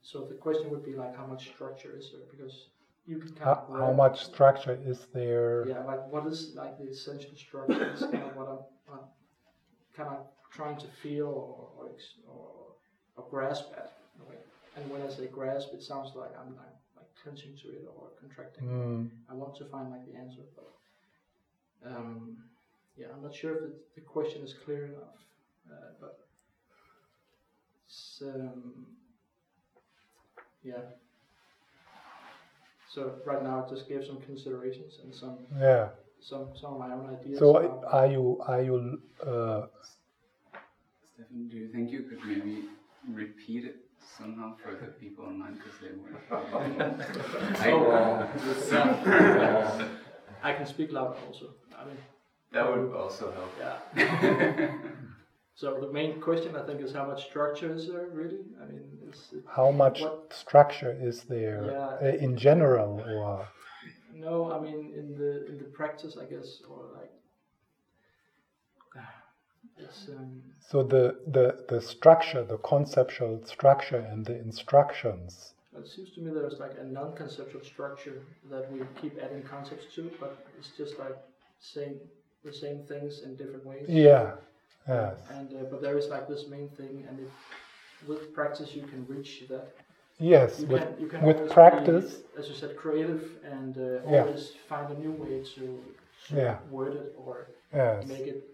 So 0.02 0.26
the 0.26 0.34
question 0.34 0.70
would 0.70 0.84
be 0.84 0.94
like, 0.94 1.16
how 1.16 1.26
much 1.26 1.48
structure 1.48 1.96
is 1.98 2.12
there? 2.12 2.26
Because 2.30 2.68
you 3.06 3.18
can 3.18 3.28
kind 3.34 3.44
how, 3.44 3.66
how 3.70 3.92
much 3.92 4.24
structure 4.24 4.78
is 4.86 5.06
there? 5.12 5.66
Yeah, 5.68 5.84
like 5.84 6.10
what 6.10 6.26
is 6.26 6.54
like 6.54 6.78
the 6.78 6.88
essential 6.88 7.36
structure? 7.36 7.92
is 7.92 8.00
kind 8.00 8.14
of 8.14 8.36
what 8.38 8.48
I'm, 8.48 8.94
I'm, 8.94 9.04
kind 9.96 10.08
of 10.08 10.26
trying 10.52 10.76
to 10.78 10.86
feel 11.02 11.26
or 11.26 11.68
or, 11.78 11.90
or, 12.28 12.50
or 13.16 13.30
grasp 13.30 13.66
at. 13.76 13.92
And 14.76 14.90
when 14.90 15.02
I 15.02 15.08
say 15.08 15.26
grasp, 15.26 15.68
it 15.72 15.84
sounds 15.84 16.16
like 16.16 16.30
I'm, 16.36 16.48
I'm 16.48 16.74
like 16.96 17.06
clenching 17.22 17.56
to 17.62 17.68
it 17.68 17.86
or 17.94 18.08
contracting. 18.18 18.64
Mm. 18.64 19.10
I 19.30 19.34
want 19.34 19.54
to 19.56 19.64
find 19.66 19.90
like 19.90 20.04
the 20.10 20.18
answer, 20.18 20.42
but 20.56 21.90
um, 21.90 22.38
yeah, 22.96 23.06
I'm 23.14 23.22
not 23.22 23.34
sure 23.34 23.54
if 23.54 23.60
the, 23.60 23.72
the 23.94 24.00
question 24.00 24.42
is 24.42 24.54
clear 24.64 24.86
enough. 24.86 25.20
Uh, 25.70 25.92
but 26.00 26.18
um, 28.22 28.86
yeah. 30.64 30.80
So 32.94 33.12
right 33.24 33.42
now, 33.42 33.64
I 33.66 33.68
just 33.68 33.88
gave 33.88 34.04
some 34.06 34.20
considerations 34.20 35.00
and 35.02 35.12
some 35.12 35.38
yeah 35.58 35.88
some 36.20 36.50
some 36.54 36.74
of 36.74 36.78
my 36.78 36.92
own 36.92 37.12
ideas. 37.12 37.40
So 37.40 37.82
are 37.90 38.06
you 38.06 38.40
are 38.46 38.62
you? 38.62 39.02
Uh, 39.20 39.66
Stefan, 41.02 41.48
do 41.48 41.56
you 41.56 41.72
think 41.72 41.90
you 41.90 42.04
could 42.04 42.24
maybe 42.24 42.66
repeat 43.12 43.64
it 43.64 43.78
somehow 43.98 44.54
for 44.62 44.76
the 44.76 44.86
people 45.02 45.24
online 45.24 45.58
because 45.58 45.76
they 45.82 45.90
were. 45.98 46.20
I, 50.42 50.50
I 50.50 50.52
can 50.52 50.66
speak 50.66 50.92
louder 50.92 51.18
also. 51.26 51.54
I 51.76 51.84
mean, 51.86 51.96
that 52.52 52.70
would 52.70 52.94
also 52.94 53.32
help. 53.32 53.50
Yeah. 53.58 53.78
so 55.56 55.80
the 55.80 55.90
main 55.92 56.20
question 56.20 56.54
I 56.54 56.62
think 56.64 56.80
is 56.80 56.92
how 56.92 57.06
much 57.06 57.26
structure 57.26 57.74
is 57.74 57.88
there 57.88 58.06
really? 58.12 58.44
I 58.62 58.66
mean, 58.66 59.03
how 59.48 59.70
much 59.70 60.00
what, 60.00 60.32
structure 60.32 60.96
is 61.00 61.22
there 61.24 61.64
yeah, 61.70 62.08
uh, 62.08 62.16
in 62.16 62.36
general, 62.36 63.00
or? 63.00 63.48
No, 64.14 64.52
I 64.52 64.60
mean 64.60 64.92
in 64.96 65.16
the 65.16 65.46
in 65.46 65.58
the 65.58 65.64
practice, 65.64 66.16
I 66.20 66.24
guess, 66.24 66.60
or 66.68 66.90
like 66.94 67.12
um, 70.16 70.42
so 70.70 70.82
the, 70.82 71.16
the, 71.26 71.64
the 71.68 71.80
structure, 71.80 72.42
the 72.42 72.56
conceptual 72.58 73.44
structure 73.44 73.98
and 73.98 74.24
the 74.24 74.38
instructions. 74.38 75.54
It 75.76 75.88
seems 75.88 76.10
to 76.12 76.20
me 76.20 76.30
there's 76.32 76.58
like 76.58 76.76
a 76.80 76.84
non-conceptual 76.84 77.62
structure 77.62 78.22
that 78.50 78.70
we 78.72 78.80
keep 79.00 79.18
adding 79.22 79.42
concepts 79.42 79.92
to, 79.96 80.10
but 80.20 80.46
it's 80.58 80.70
just 80.76 80.98
like 80.98 81.16
saying 81.60 81.98
the 82.44 82.52
same 82.52 82.84
things 82.84 83.22
in 83.24 83.36
different 83.36 83.66
ways. 83.66 83.86
Yeah. 83.88 84.32
Yes. 84.88 85.16
And 85.30 85.52
uh, 85.52 85.64
but 85.70 85.82
there 85.82 85.98
is 85.98 86.08
like 86.08 86.28
this 86.28 86.46
main 86.48 86.68
thing, 86.70 87.04
and 87.08 87.18
if, 87.18 87.28
with 88.06 88.34
practice 88.34 88.74
you 88.74 88.82
can 88.82 89.06
reach 89.08 89.44
that. 89.48 89.74
Yes, 90.18 90.60
you 90.60 90.66
with, 90.66 90.82
can, 90.82 91.00
you 91.00 91.06
can 91.08 91.22
with 91.22 91.50
practice. 91.50 92.14
Be, 92.14 92.40
as 92.40 92.48
you 92.48 92.54
said, 92.54 92.76
creative 92.76 93.30
and 93.44 93.76
uh, 93.76 94.08
yeah. 94.08 94.22
always 94.22 94.52
find 94.68 94.90
a 94.96 94.98
new 94.98 95.10
way 95.12 95.42
to, 95.54 95.80
to 96.28 96.34
yeah. 96.34 96.58
word 96.70 96.94
it 96.94 97.14
or 97.16 97.48
yes. 97.74 98.06
make 98.06 98.26
it 98.26 98.48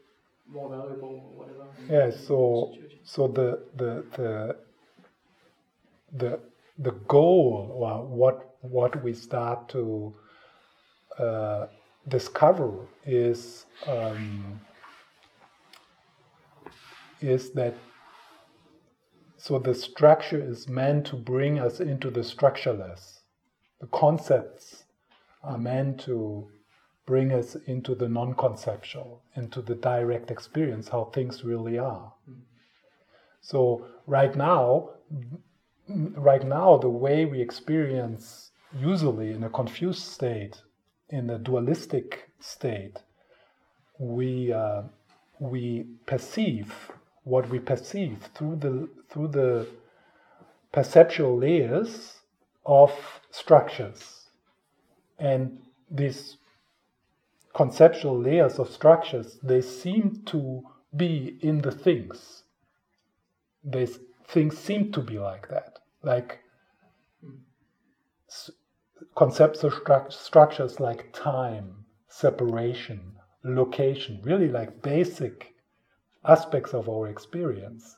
more 0.49 0.69
valuable 0.69 1.23
or 1.27 1.45
whatever. 1.45 1.67
Yeah, 1.89 2.11
so 2.11 2.75
so 3.05 3.29
the 3.29 3.61
the 3.77 4.05
the 4.17 4.57
the 6.17 6.41
the 6.79 6.93
goal 7.07 7.71
or 7.75 8.05
what 8.07 8.57
what 8.63 9.03
we 9.03 9.13
start 9.13 9.69
to 9.71 10.15
uh, 11.19 11.67
discover 12.09 12.73
is 13.05 13.67
um, 13.87 14.61
is 17.21 17.51
that 17.51 17.75
so 19.41 19.59
the 19.59 19.75
structure 19.75 20.39
is 20.39 20.69
meant 20.69 21.07
to 21.07 21.17
bring 21.17 21.59
us 21.59 21.81
into 21.81 22.11
the 22.11 22.23
structureless. 22.23 23.23
The 23.81 23.87
concepts 23.87 24.85
are 25.43 25.57
meant 25.57 25.99
to 26.01 26.51
bring 27.07 27.33
us 27.33 27.57
into 27.67 27.95
the 27.95 28.07
non 28.07 28.35
conceptual, 28.35 29.23
into 29.35 29.63
the 29.63 29.75
direct 29.75 30.31
experience, 30.31 30.89
how 30.89 31.05
things 31.05 31.43
really 31.43 31.79
are. 31.79 32.13
So, 33.41 33.87
right 34.07 34.37
now, 34.37 34.91
right 35.89 36.45
now, 36.47 36.77
the 36.77 36.91
way 36.91 37.25
we 37.25 37.41
experience, 37.41 38.51
usually 38.79 39.33
in 39.33 39.43
a 39.43 39.49
confused 39.49 40.03
state, 40.03 40.61
in 41.09 41.31
a 41.31 41.39
dualistic 41.39 42.31
state, 42.41 42.99
we, 43.99 44.53
uh, 44.53 44.83
we 45.39 45.87
perceive 46.05 46.91
what 47.25 47.49
we 47.49 47.59
perceive 47.59 48.29
through 48.35 48.57
the, 48.57 48.89
through 49.09 49.29
the 49.29 49.67
perceptual 50.73 51.39
layers 51.39 52.21
of 52.65 52.93
structures. 53.31 54.27
And 55.19 55.59
these 55.91 56.37
conceptual 57.55 58.19
layers 58.19 58.59
of 58.59 58.71
structures, 58.71 59.39
they 59.43 59.61
seem 59.61 60.23
to 60.27 60.63
be 60.97 61.39
in 61.41 61.61
the 61.61 61.73
things. 61.73 62.45
These 63.63 63.99
things 64.27 64.57
seem 64.57 64.93
to 64.93 65.01
be 65.01 65.19
like 65.19 65.49
that. 65.49 65.79
Like 66.03 66.41
conceptual 69.17 69.71
stru- 69.71 70.13
structures 70.13 70.81
like 70.81 71.13
time, 71.13 71.85
separation, 72.09 73.13
location, 73.45 74.21
really 74.23 74.49
like 74.49 74.83
basic 74.83 75.55
aspects 76.25 76.75
of 76.75 76.89
our 76.89 77.09
experience. 77.09 77.97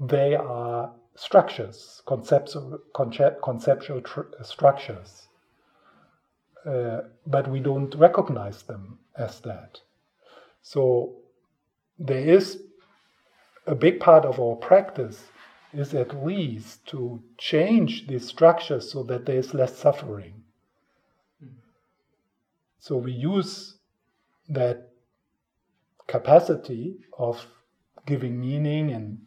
They 0.00 0.34
are 0.34 0.92
structures, 1.14 2.02
conceptual, 2.06 2.78
conceptual 2.94 4.00
tr- 4.02 4.32
structures 4.42 5.26
uh, 6.66 7.02
but 7.26 7.48
we 7.48 7.60
don't 7.60 7.94
recognize 7.94 8.62
them 8.64 8.98
as 9.16 9.40
that. 9.40 9.80
So 10.62 11.14
there 11.98 12.28
is 12.28 12.60
a 13.66 13.74
big 13.74 14.00
part 14.00 14.24
of 14.24 14.40
our 14.40 14.56
practice 14.56 15.28
is 15.72 15.94
at 15.94 16.24
least 16.24 16.86
to 16.86 17.22
change 17.38 18.08
these 18.08 18.26
structures 18.26 18.90
so 18.90 19.02
that 19.04 19.26
there 19.26 19.38
is 19.38 19.54
less 19.54 19.76
suffering. 19.76 20.42
So 22.80 22.96
we 22.96 23.12
use 23.12 23.76
that 24.48 24.90
capacity 26.06 26.96
of 27.18 27.46
giving 28.06 28.40
meaning 28.40 28.92
and 28.92 29.18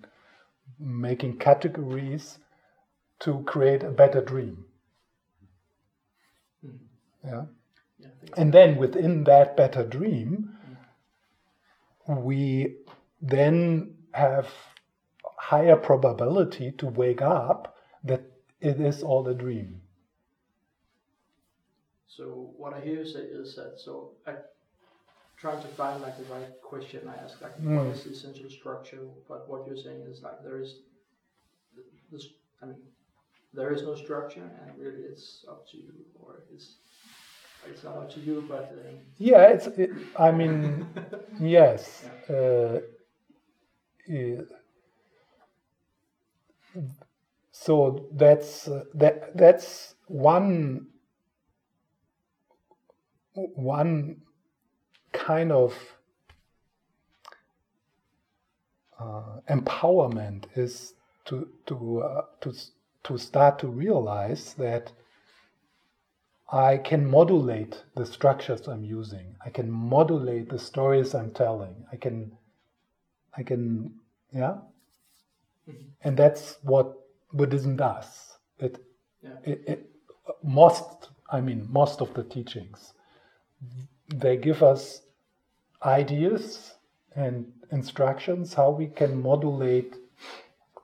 making 0.79 1.37
categories 1.37 2.39
to 3.19 3.43
create 3.43 3.83
a 3.83 3.91
better 3.91 4.21
dream. 4.21 4.65
Hmm. 6.61 6.77
Yeah. 7.25 7.45
and 8.37 8.53
then 8.53 8.77
within 8.77 9.25
that 9.25 9.57
better 9.57 9.83
dream, 9.83 10.55
we 12.07 12.77
then 13.21 13.95
have 14.13 14.49
higher 15.37 15.75
probability 15.75 16.71
to 16.71 16.87
wake 16.87 17.21
up 17.21 17.75
that 18.03 18.21
it 18.61 18.79
is 18.79 19.03
all 19.03 19.27
a 19.27 19.33
dream. 19.33 19.81
So 22.07 22.53
what 22.57 22.73
I 22.73 22.81
hear 22.81 22.99
you 22.99 23.05
say 23.05 23.19
is 23.19 23.55
that 23.55 23.79
so 23.79 24.11
I 24.25 24.33
trying 25.39 25.61
to 25.61 25.67
find 25.69 26.01
like 26.01 26.17
the 26.17 26.33
right 26.33 26.49
question 26.61 27.07
I 27.07 27.23
ask 27.23 27.41
like 27.41 27.57
mm. 27.61 27.75
what 27.77 27.95
is 27.95 28.03
the 28.03 28.11
essential 28.11 28.49
structure, 28.49 28.99
but 29.27 29.49
what 29.49 29.65
you're 29.65 29.77
saying 29.77 30.01
is 30.09 30.21
like 30.21 30.43
there 30.43 30.59
is 30.59 30.75
this 32.11 32.27
I 32.61 32.65
mean 32.65 32.77
there 33.53 33.71
is 33.71 33.83
no 33.83 33.95
structure 33.95 34.49
and 34.61 34.77
really 34.77 35.01
it's 35.01 35.45
up 35.49 35.67
to 35.71 35.77
you 35.77 35.93
or 36.19 36.43
it's 36.53 36.75
it's 37.67 37.83
not 37.83 37.97
up 37.97 38.11
to 38.13 38.19
you, 38.19 38.45
but 38.47 38.71
um, 38.71 38.95
yeah, 39.17 39.49
it's. 39.49 39.67
It, 39.67 39.91
I 40.17 40.31
mean, 40.31 40.87
yes. 41.41 42.05
Uh, 42.29 42.79
so 47.51 48.07
that's 48.13 48.67
uh, 48.67 48.83
that. 48.95 49.35
That's 49.35 49.95
one. 50.07 50.87
One 53.33 54.21
kind 55.11 55.51
of 55.51 55.75
uh, 58.99 59.39
empowerment 59.49 60.45
is 60.55 60.93
to 61.25 61.47
to 61.67 62.01
uh, 62.01 62.21
to 62.41 62.53
to 63.03 63.17
start 63.17 63.59
to 63.59 63.67
realize 63.67 64.53
that 64.55 64.91
I 66.51 66.77
can 66.77 67.05
modulate 67.05 67.83
the 67.95 68.05
structures 68.05 68.67
I'm 68.67 68.83
using. 68.83 69.35
I 69.45 69.49
can 69.49 69.69
modulate 69.69 70.49
the 70.49 70.57
stories 70.57 71.13
I'm 71.13 71.31
telling. 71.31 71.85
I 71.91 71.95
can, 71.95 72.31
I 73.37 73.43
can, 73.43 73.93
yeah. 74.33 74.57
Mm-hmm. 75.69 75.89
And 76.01 76.17
that's 76.17 76.57
what 76.63 76.95
Buddhism 77.33 77.75
does. 77.75 78.37
It, 78.57 78.83
yeah. 79.21 79.29
it, 79.43 79.63
it, 79.67 79.89
most, 80.41 81.09
I 81.31 81.39
mean, 81.39 81.67
most 81.69 82.01
of 82.01 82.15
the 82.15 82.23
teachings, 82.23 82.93
they 84.13 84.37
give 84.37 84.63
us 84.63 85.01
ideas 85.83 86.73
and 87.15 87.51
instructions 87.71 88.53
how 88.53 88.69
we 88.71 88.87
can 88.87 89.21
modulate 89.21 89.95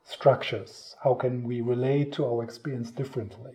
structures. 0.04 0.96
How 1.04 1.16
can 1.16 1.44
we 1.44 1.62
relate 1.62 2.14
to 2.14 2.26
our 2.26 2.44
experience 2.44 2.92
differently? 2.92 3.54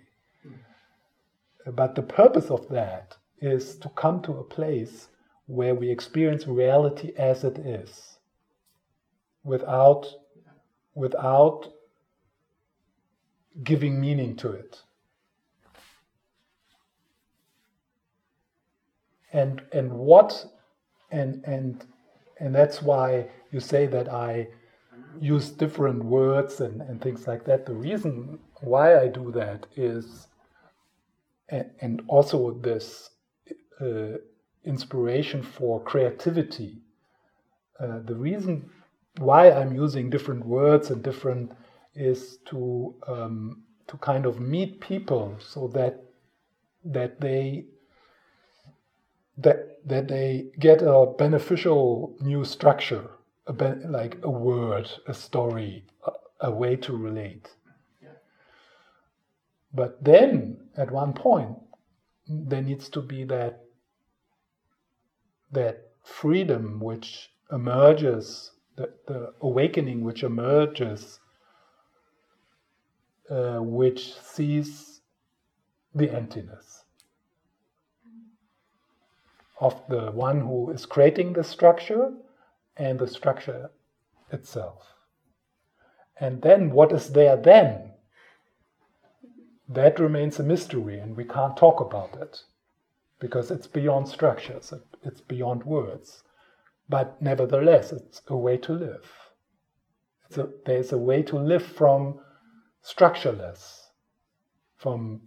But 1.67 1.95
the 1.95 2.03
purpose 2.03 2.51
of 2.51 2.69
that 2.69 3.17
is 3.41 3.77
to 3.77 3.89
come 3.91 4.21
to 4.23 4.33
a 4.33 4.45
place 4.45 5.09
where 5.47 5.75
we 5.75 5.91
experience 5.91 6.47
reality 6.47 7.13
as 7.17 7.45
it 7.45 7.59
is 7.59 8.19
without 9.45 10.07
without 10.95 11.73
giving 13.63 14.01
meaning 14.01 14.37
to 14.37 14.53
it 14.53 14.83
and 19.33 19.63
and 19.73 19.93
what 19.93 20.47
and 21.11 21.43
and 21.45 21.85
and 22.39 22.55
that's 22.55 22.83
why 22.83 23.27
you 23.53 23.61
say 23.61 23.87
that 23.87 24.09
i 24.13 24.47
use 25.21 25.51
different 25.51 26.05
words 26.05 26.61
and, 26.61 26.81
and 26.83 27.01
things 27.01 27.27
like 27.27 27.45
that 27.45 27.67
the 27.67 27.75
reason 27.75 28.39
why 28.61 29.01
i 29.01 29.09
do 29.09 29.31
that 29.33 29.67
is 29.77 30.29
and, 31.51 31.71
and 31.81 32.03
also 32.09 32.53
this 32.53 33.11
uh, 33.81 34.19
inspiration 34.65 35.43
for 35.43 35.83
creativity. 35.83 36.79
Uh, 37.79 38.01
the 38.05 38.15
reason 38.15 38.71
why 39.19 39.51
I'm 39.51 39.75
using 39.75 40.11
different 40.11 40.45
words 40.45 40.91
and 40.91 41.03
different 41.03 41.53
is 41.95 42.39
to 42.47 42.95
um, 43.09 43.63
to 43.89 43.97
kind 43.97 44.27
of 44.27 44.39
meet 44.39 44.81
people 44.81 45.37
so 45.41 45.69
that 45.69 46.03
that 46.85 47.21
they 47.21 47.65
that 49.43 49.79
that 49.87 50.09
they 50.09 50.51
get 50.59 50.83
a 50.83 51.07
beneficial 51.19 52.17
new 52.21 52.45
structure, 52.45 53.11
a 53.47 53.53
like 53.87 54.19
a 54.23 54.31
word, 54.31 54.91
a 55.07 55.15
story, 55.15 55.85
a, 56.07 56.49
a 56.49 56.51
way 56.51 56.77
to 56.77 56.97
relate. 56.97 57.49
But 59.73 60.03
then, 60.03 60.69
at 60.77 60.91
one 60.91 61.13
point, 61.13 61.57
there 62.29 62.63
needs 62.63 62.89
to 62.91 63.01
be 63.01 63.25
that 63.25 63.65
that 65.53 65.91
freedom 66.05 66.81
which 66.81 67.31
emerges, 67.53 68.53
the, 68.77 68.93
the 69.07 69.33
awakening 69.41 70.03
which 70.03 70.23
emerges, 70.23 71.21
uh, 73.31 73.59
which 73.59 74.15
sees 74.21 75.01
the 75.95 76.11
emptiness 76.11 76.70
of 79.61 79.81
the 79.89 80.11
one 80.11 80.41
who 80.41 80.71
is 80.71 80.87
creating 80.87 81.35
the 81.35 81.45
structure 81.45 82.13
and 82.77 82.99
the 82.99 83.07
structure 83.07 83.71
itself. 84.33 84.87
And 86.19 86.43
then 86.43 86.71
what 86.71 86.93
is 86.93 87.13
there 87.13 87.37
then? 87.37 87.91
that 89.73 90.01
remains 90.01 90.41
a 90.41 90.43
mystery 90.43 90.99
and 90.99 91.17
we 91.17 91.25
can't 91.25 91.57
talk 91.57 91.81
about 91.81 92.21
it 92.21 92.43
because 93.21 93.51
it's 93.51 93.69
beyond 93.69 94.09
structures, 94.09 94.75
it's 95.05 95.21
beyond 95.21 95.63
words. 95.65 96.25
But 96.89 97.23
nevertheless, 97.23 97.93
it's 97.93 98.21
a 98.27 98.37
way 98.37 98.57
to 98.59 98.73
live. 98.73 99.09
A, 100.37 100.49
there's 100.67 100.93
a 100.93 100.99
way 100.99 101.23
to 101.23 101.37
live 101.37 101.65
from 101.65 102.19
structureless, 102.83 103.91
from, 104.77 105.21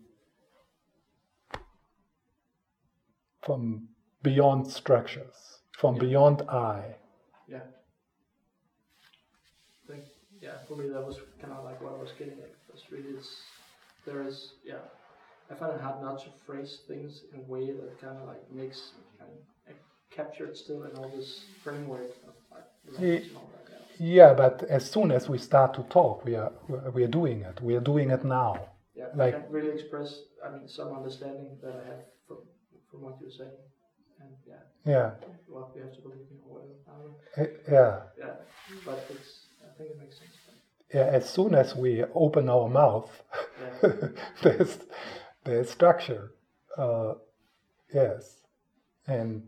from 3.42 3.88
beyond 4.24 4.68
structures, 4.68 5.60
from 5.72 5.96
yeah. 5.96 6.02
beyond 6.02 6.42
I. 6.50 6.96
Yeah. 7.48 7.60
I 9.84 9.92
think, 9.92 10.06
yeah, 10.42 10.58
for 10.68 10.76
me 10.78 10.90
that 10.90 11.06
was 11.06 11.20
kind 11.42 11.54
of 11.54 11.64
like 11.64 11.82
what 11.82 11.94
I 11.94 11.98
was 11.98 12.12
getting 12.18 12.40
at. 12.40 12.52
That's 12.70 12.92
really 12.92 13.16
there 14.06 14.24
is 14.24 14.54
yeah 14.66 14.76
I 15.52 15.56
find 15.56 15.74
it 15.74 15.82
hard 15.82 16.02
not 16.02 16.20
to 16.24 16.30
phrase 16.46 16.80
things 16.88 17.22
in 17.34 17.40
a 17.40 17.44
way 17.44 17.68
that 17.68 18.02
kind 18.02 18.18
of 18.18 18.28
like 18.28 18.52
makes 18.52 18.92
kind 19.20 19.32
of 19.32 19.76
captured 20.10 20.56
still 20.56 20.84
in 20.84 20.96
all 20.98 21.10
this 21.16 21.42
framework 21.64 22.12
of 22.28 22.34
like 22.52 22.66
language 22.92 23.28
and 23.28 23.38
all 23.38 23.50
that. 23.54 23.64
Yeah. 24.00 24.34
but 24.34 24.64
as 24.64 24.90
soon 24.90 25.12
as 25.12 25.30
we 25.30 25.38
start 25.38 25.74
to 25.76 25.84
talk, 25.84 26.26
we 26.26 26.36
are 26.36 26.52
we 26.94 27.04
are 27.04 27.14
doing 27.20 27.42
it. 27.42 27.62
We 27.62 27.76
are 27.76 27.82
doing 27.82 28.10
it 28.12 28.24
now. 28.24 28.70
Yeah, 28.96 29.06
like 29.16 29.36
I 29.36 29.40
can 29.42 29.52
really 29.52 29.72
express. 29.72 30.20
I 30.46 30.52
mean, 30.52 30.68
some 30.68 30.94
understanding 30.94 31.58
that 31.64 31.76
I 31.82 31.88
have 31.90 32.04
from 32.28 32.38
from 32.90 33.02
what 33.02 33.18
you're 33.22 33.32
saying, 33.32 33.58
and 34.24 34.34
yeah. 34.48 34.92
Yeah. 34.94 35.12
Well, 35.48 35.72
we 35.76 35.82
have 35.82 35.94
to 35.96 36.02
believe 36.02 36.28
in 36.32 36.40
whatever. 36.48 37.14
Eh, 37.38 37.48
yeah. 37.72 38.00
Yeah, 38.18 38.34
but 38.86 39.06
it's. 39.10 39.48
I 39.62 39.78
think 39.78 39.92
it 39.92 40.00
makes 40.00 40.18
sense 40.18 40.34
yeah, 40.94 41.06
as 41.06 41.28
soon 41.28 41.56
as 41.56 41.76
we 41.76 42.04
open 42.14 42.50
our 42.50 42.70
mouth, 42.70 43.10
there's 44.44 44.78
there's 45.44 45.70
structure. 45.70 46.34
Uh, 46.78 47.16
yes, 47.94 48.42
and 49.08 49.44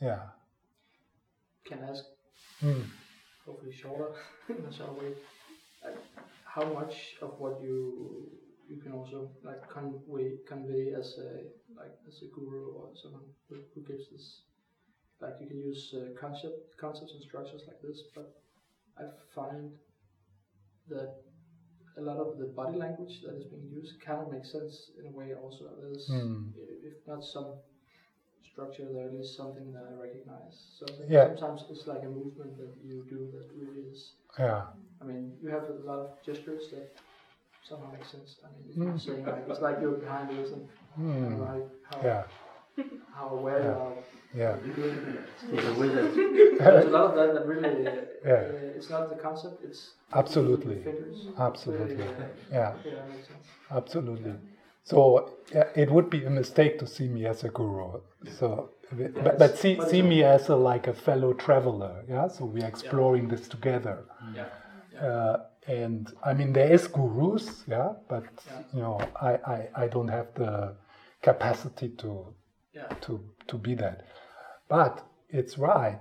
yeah. 0.00 0.20
Can 1.66 1.78
I 1.84 1.90
ask? 1.90 2.04
Mm. 2.62 2.84
Hopefully 3.44 3.72
shorter 3.72 4.12
in 4.48 4.64
a 4.64 4.72
short 4.72 4.98
way. 4.98 5.12
How 6.46 6.64
much 6.72 7.16
of 7.20 7.38
what 7.38 7.60
you 7.60 8.30
you 8.68 8.80
can 8.80 8.92
also 8.92 9.30
like 9.42 9.68
convey 9.68 10.32
convey 10.46 10.92
as 10.94 11.18
a 11.18 11.30
like 11.78 11.94
as 12.08 12.22
a 12.22 12.26
guru 12.34 12.72
or 12.72 12.90
someone 12.94 13.22
who, 13.48 13.56
who 13.74 13.80
gives 13.82 14.10
this 14.10 14.42
like 15.20 15.34
you 15.40 15.46
can 15.46 15.60
use 15.60 15.94
uh, 15.96 16.18
concept 16.20 16.76
concepts 16.78 17.12
and 17.12 17.22
structures 17.22 17.62
like 17.66 17.80
this, 17.82 18.02
but 18.14 18.34
I 18.98 19.04
find 19.34 19.70
that 20.88 21.14
a 21.96 22.00
lot 22.00 22.18
of 22.18 22.38
the 22.38 22.46
body 22.46 22.76
language 22.76 23.22
that 23.22 23.34
is 23.36 23.46
being 23.46 23.68
used 23.70 24.00
kind 24.00 24.20
of 24.20 24.32
makes 24.32 24.52
sense 24.52 24.90
in 24.98 25.06
a 25.06 25.10
way 25.10 25.32
also. 25.34 25.70
There's, 25.80 26.08
mm. 26.10 26.52
if 26.82 26.94
not 27.06 27.24
some 27.24 27.54
structure, 28.52 28.86
there 28.92 29.10
is 29.20 29.36
something 29.36 29.72
that 29.72 29.84
I 29.90 29.94
recognize. 30.00 30.56
So 30.78 30.86
yeah. 31.08 31.28
sometimes 31.28 31.64
it's 31.70 31.86
like 31.86 32.02
a 32.02 32.08
movement 32.08 32.56
that 32.58 32.74
you 32.84 33.04
do 33.08 33.30
that 33.32 33.46
really 33.56 33.88
is. 33.92 34.12
Yeah. 34.38 34.64
I 35.00 35.04
mean, 35.04 35.32
you 35.40 35.48
have 35.50 35.64
a 35.64 35.86
lot 35.86 36.00
of 36.00 36.10
gestures 36.26 36.70
that 36.72 36.90
somehow 37.68 37.90
make 37.90 38.04
sense. 38.04 38.36
I 38.44 38.48
mean, 38.52 38.76
mm. 38.76 38.90
you're 38.90 38.98
saying 38.98 39.26
like, 39.26 39.44
it's 39.48 39.60
like 39.60 39.78
you're 39.80 39.92
behind 39.92 40.30
this 40.30 40.50
and 40.52 40.68
mm. 40.98 41.40
like 41.40 41.68
how, 41.90 42.08
yeah. 42.08 42.22
how 43.14 43.28
aware 43.28 43.58
yeah. 43.58 43.64
you 43.64 43.70
are 43.72 43.92
yeah. 44.34 44.56
There's 45.48 46.86
a 46.86 46.90
lot 46.90 47.10
of 47.10 47.14
that 47.14 47.34
that 47.34 47.46
really. 47.46 47.84
Yeah. 48.24 48.32
Uh, 48.32 48.76
it's 48.76 48.90
not 48.90 49.08
the 49.08 49.16
concept. 49.16 49.62
It's 49.64 49.92
absolutely. 50.12 50.84
Absolutely. 51.38 52.04
yeah. 52.50 52.72
Absolutely. 53.70 54.34
So 54.82 55.34
yeah, 55.54 55.68
it 55.76 55.90
would 55.90 56.10
be 56.10 56.24
a 56.24 56.30
mistake 56.30 56.78
to 56.80 56.86
see 56.86 57.08
me 57.08 57.26
as 57.26 57.44
a 57.44 57.48
guru. 57.48 58.00
So, 58.38 58.70
yeah, 58.98 59.08
but, 59.22 59.38
but 59.38 59.56
see 59.56 59.80
see 59.88 60.02
me 60.02 60.24
as 60.24 60.48
a 60.48 60.56
like 60.56 60.88
a 60.88 60.94
fellow 60.94 61.32
traveler. 61.32 62.04
Yeah. 62.08 62.26
So 62.28 62.44
we're 62.44 62.66
exploring 62.66 63.28
this 63.28 63.46
together. 63.46 64.04
Yeah. 64.34 65.06
Uh, 65.06 65.44
and 65.66 66.12
I 66.24 66.34
mean 66.34 66.52
there 66.52 66.72
is 66.72 66.86
gurus. 66.86 67.64
Yeah. 67.66 67.92
But 68.08 68.24
you 68.72 68.80
know 68.80 69.00
I, 69.20 69.32
I 69.54 69.68
I 69.84 69.86
don't 69.88 70.08
have 70.08 70.34
the 70.34 70.74
capacity 71.22 71.88
to 71.98 72.26
yeah. 72.74 72.88
to 73.02 73.20
to 73.48 73.58
be 73.58 73.74
that. 73.76 74.06
But 74.68 75.04
it's 75.28 75.58
right. 75.58 75.98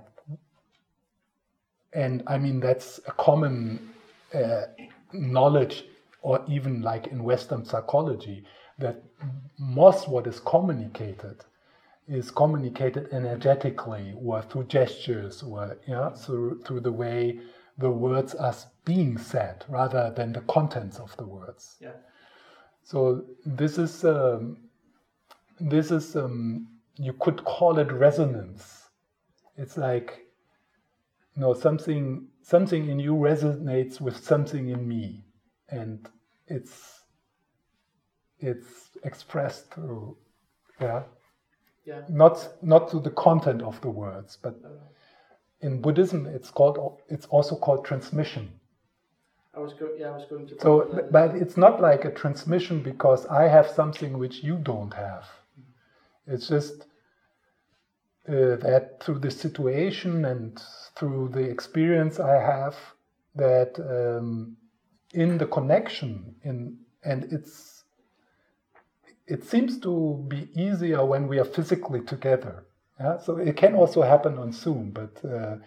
And 1.93 2.23
I 2.27 2.37
mean, 2.37 2.59
that's 2.59 2.99
a 3.07 3.11
common 3.11 3.93
uh, 4.33 4.63
knowledge, 5.11 5.85
or 6.21 6.43
even 6.47 6.81
like 6.81 7.07
in 7.07 7.23
Western 7.23 7.65
psychology, 7.65 8.45
that 8.79 9.03
most 9.59 10.07
what 10.07 10.25
is 10.27 10.39
communicated 10.39 11.43
is 12.07 12.31
communicated 12.31 13.07
energetically 13.13 14.13
or 14.21 14.41
through 14.41 14.65
gestures 14.65 15.41
or 15.43 15.77
yeah, 15.87 16.09
through, 16.09 16.61
through 16.63 16.81
the 16.81 16.91
way 16.91 17.39
the 17.77 17.89
words 17.89 18.33
as 18.35 18.67
being 18.85 19.17
said 19.17 19.65
rather 19.67 20.11
than 20.15 20.33
the 20.33 20.41
contents 20.41 20.99
of 20.99 21.15
the 21.17 21.25
words. 21.25 21.77
Yeah. 21.79 21.93
So 22.83 23.25
this 23.45 23.77
is 23.77 24.03
um, 24.03 24.57
this 25.59 25.91
is 25.91 26.15
um, 26.15 26.67
you 26.95 27.13
could 27.13 27.43
call 27.45 27.79
it 27.79 27.91
resonance. 27.91 28.89
It's 29.57 29.77
like 29.77 30.23
you 31.35 31.41
know 31.41 31.53
something 31.53 32.27
something 32.41 32.89
in 32.89 32.99
you 32.99 33.13
resonates 33.13 33.99
with 34.01 34.17
something 34.17 34.69
in 34.69 34.87
me 34.87 35.23
and 35.69 36.07
it's 36.47 37.01
it's 38.39 38.89
expressed 39.03 39.71
through 39.71 40.17
yeah 40.81 41.03
Yeah. 41.85 42.01
not 42.09 42.47
not 42.61 42.89
to 42.89 42.99
the 42.99 43.11
content 43.11 43.61
of 43.61 43.79
the 43.81 43.89
words 43.89 44.37
but 44.41 44.55
in 45.63 45.81
buddhism 45.81 46.25
it's 46.27 46.51
called 46.51 47.01
it's 47.09 47.25
also 47.27 47.55
called 47.55 47.85
transmission 47.85 48.51
I 49.55 49.59
was 49.59 49.73
go- 49.73 49.93
yeah, 49.95 50.07
I 50.07 50.15
was 50.17 50.25
going 50.25 50.47
to. 50.47 50.59
so 50.59 50.81
talk 50.83 51.11
but 51.11 51.35
it's 51.35 51.57
not 51.57 51.79
like 51.81 52.05
a 52.05 52.11
transmission 52.11 52.81
because 52.81 53.25
i 53.27 53.43
have 53.47 53.67
something 53.69 54.17
which 54.17 54.43
you 54.43 54.55
don't 54.57 54.93
have 54.93 55.25
it's 56.27 56.47
just 56.47 56.87
uh, 58.27 58.55
that 58.55 59.03
through 59.03 59.19
the 59.19 59.31
situation 59.31 60.25
and 60.25 60.61
through 60.95 61.29
the 61.29 61.41
experience 61.41 62.19
I 62.19 62.35
have, 62.41 62.77
that 63.35 63.77
um, 63.79 64.55
in 65.13 65.37
the 65.37 65.45
connection, 65.45 66.35
in 66.43 66.77
and 67.03 67.25
it's 67.33 67.83
it 69.27 69.43
seems 69.43 69.79
to 69.79 70.23
be 70.27 70.49
easier 70.55 71.05
when 71.05 71.27
we 71.27 71.39
are 71.39 71.45
physically 71.45 72.01
together. 72.01 72.65
Yeah? 73.03 73.17
So 73.19 73.37
it 73.37 73.57
can 73.57 73.75
also 73.75 74.01
happen 74.01 74.37
on 74.37 74.53
Zoom, 74.53 74.91
but 74.91 75.13
uh, 75.29 75.57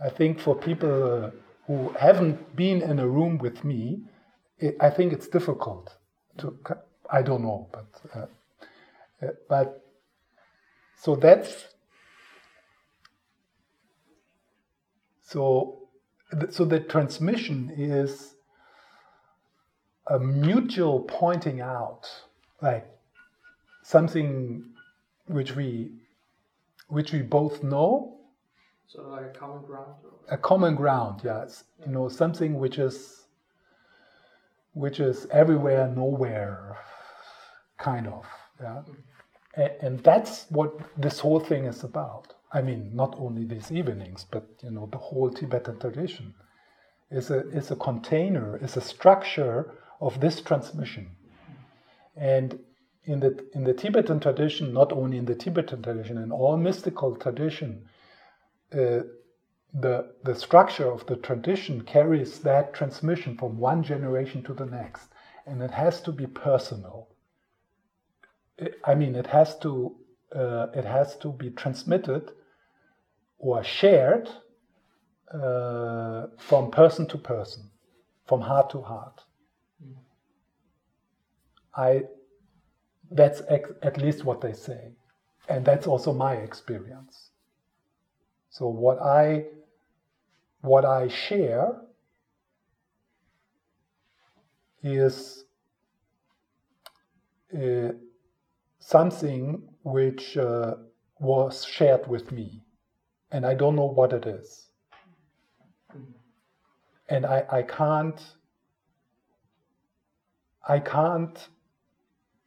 I 0.00 0.08
think 0.08 0.38
for 0.38 0.54
people 0.54 1.32
who 1.66 1.88
haven't 1.98 2.54
been 2.54 2.80
in 2.80 3.00
a 3.00 3.08
room 3.08 3.38
with 3.38 3.64
me, 3.64 4.02
it, 4.58 4.76
I 4.80 4.90
think 4.90 5.12
it's 5.12 5.26
difficult 5.26 5.96
to. 6.38 6.56
I 7.10 7.22
don't 7.22 7.42
know, 7.42 7.68
but 7.72 7.86
uh, 8.14 8.26
uh, 9.26 9.30
but 9.48 9.84
so 10.96 11.16
that's 11.16 11.66
so 15.22 15.80
so 16.50 16.64
the 16.64 16.80
transmission 16.80 17.72
is 17.76 18.34
a 20.06 20.18
mutual 20.18 21.00
pointing 21.00 21.60
out 21.60 22.08
like 22.62 22.86
something 23.82 24.64
which 25.26 25.56
we 25.56 25.90
which 26.94 27.12
we 27.12 27.20
both 27.20 27.62
know. 27.62 28.16
Sort 28.86 29.06
of 29.06 29.12
like 29.12 29.26
a 29.34 29.38
common 29.38 29.64
ground. 29.64 29.94
A 30.30 30.38
common 30.38 30.74
ground 30.74 31.20
yes 31.24 31.64
you 31.84 31.92
know 31.92 32.08
something 32.08 32.58
which 32.58 32.78
is 32.78 33.24
which 34.72 34.98
is 35.00 35.26
everywhere 35.30 35.86
nowhere 35.88 36.78
kind 37.78 38.06
of 38.06 38.24
yeah. 38.60 38.66
Mm-hmm. 38.66 39.60
And, 39.62 39.72
and 39.84 39.94
that's 40.02 40.46
what 40.50 40.70
this 40.96 41.20
whole 41.20 41.40
thing 41.40 41.64
is 41.64 41.84
about. 41.84 42.34
I 42.52 42.62
mean 42.62 42.90
not 42.94 43.14
only 43.18 43.44
these 43.44 43.70
evenings 43.72 44.24
but 44.30 44.44
you 44.62 44.70
know 44.70 44.86
the 44.90 44.98
whole 44.98 45.30
tibetan 45.30 45.78
tradition 45.78 46.34
is 47.10 47.30
a 47.30 47.40
is 47.50 47.70
a 47.70 47.76
container 47.76 48.56
is 48.66 48.76
a 48.76 48.80
structure 48.80 49.58
of 50.00 50.20
this 50.20 50.40
transmission. 50.40 51.10
And 52.16 52.60
in 53.06 53.20
the 53.20 53.44
in 53.54 53.64
the 53.64 53.74
tibetan 53.74 54.20
tradition 54.20 54.72
not 54.72 54.92
only 54.92 55.18
in 55.18 55.24
the 55.26 55.34
tibetan 55.34 55.82
tradition 55.82 56.18
in 56.18 56.32
all 56.32 56.56
mystical 56.56 57.16
tradition 57.16 57.84
uh, 58.74 59.00
the, 59.74 60.14
the 60.24 60.34
structure 60.34 60.90
of 60.90 61.04
the 61.06 61.16
tradition 61.16 61.82
carries 61.82 62.40
that 62.40 62.74
transmission 62.74 63.36
from 63.36 63.58
one 63.58 63.82
generation 63.82 64.42
to 64.44 64.54
the 64.54 64.66
next, 64.66 65.08
and 65.46 65.62
it 65.62 65.72
has 65.72 66.00
to 66.02 66.12
be 66.12 66.26
personal. 66.26 67.08
It- 68.58 68.78
I 68.84 68.94
mean, 68.94 69.16
it 69.16 69.26
has 69.28 69.58
to 69.60 69.96
uh, 70.34 70.68
it 70.74 70.84
has 70.84 71.16
to 71.18 71.30
be 71.32 71.50
transmitted 71.50 72.32
or 73.38 73.62
shared 73.62 74.28
uh, 75.32 76.26
from 76.38 76.70
person 76.70 77.06
to 77.08 77.18
person, 77.18 77.70
from 78.26 78.40
heart 78.40 78.70
to 78.70 78.82
heart. 78.82 79.22
I 81.76 82.04
that's 83.10 83.42
at 83.82 83.98
least 83.98 84.24
what 84.24 84.40
they 84.40 84.52
say, 84.52 84.92
and 85.48 85.64
that's 85.64 85.86
also 85.86 86.12
my 86.12 86.34
experience. 86.34 87.30
So 88.50 88.68
what 88.68 89.00
I 89.00 89.46
what 90.62 90.84
I 90.84 91.08
share 91.08 91.80
is 94.82 95.44
uh, 97.54 97.92
something 98.78 99.62
which 99.82 100.36
uh, 100.36 100.74
was 101.20 101.64
shared 101.64 102.06
with 102.06 102.32
me, 102.32 102.62
and 103.30 103.46
I 103.46 103.54
don't 103.54 103.76
know 103.76 103.86
what 103.86 104.12
it 104.12 104.26
is, 104.26 104.68
and 107.08 107.26
I, 107.26 107.44
I 107.50 107.62
can't 107.62 108.20
I 110.68 110.78
can't. 110.78 111.48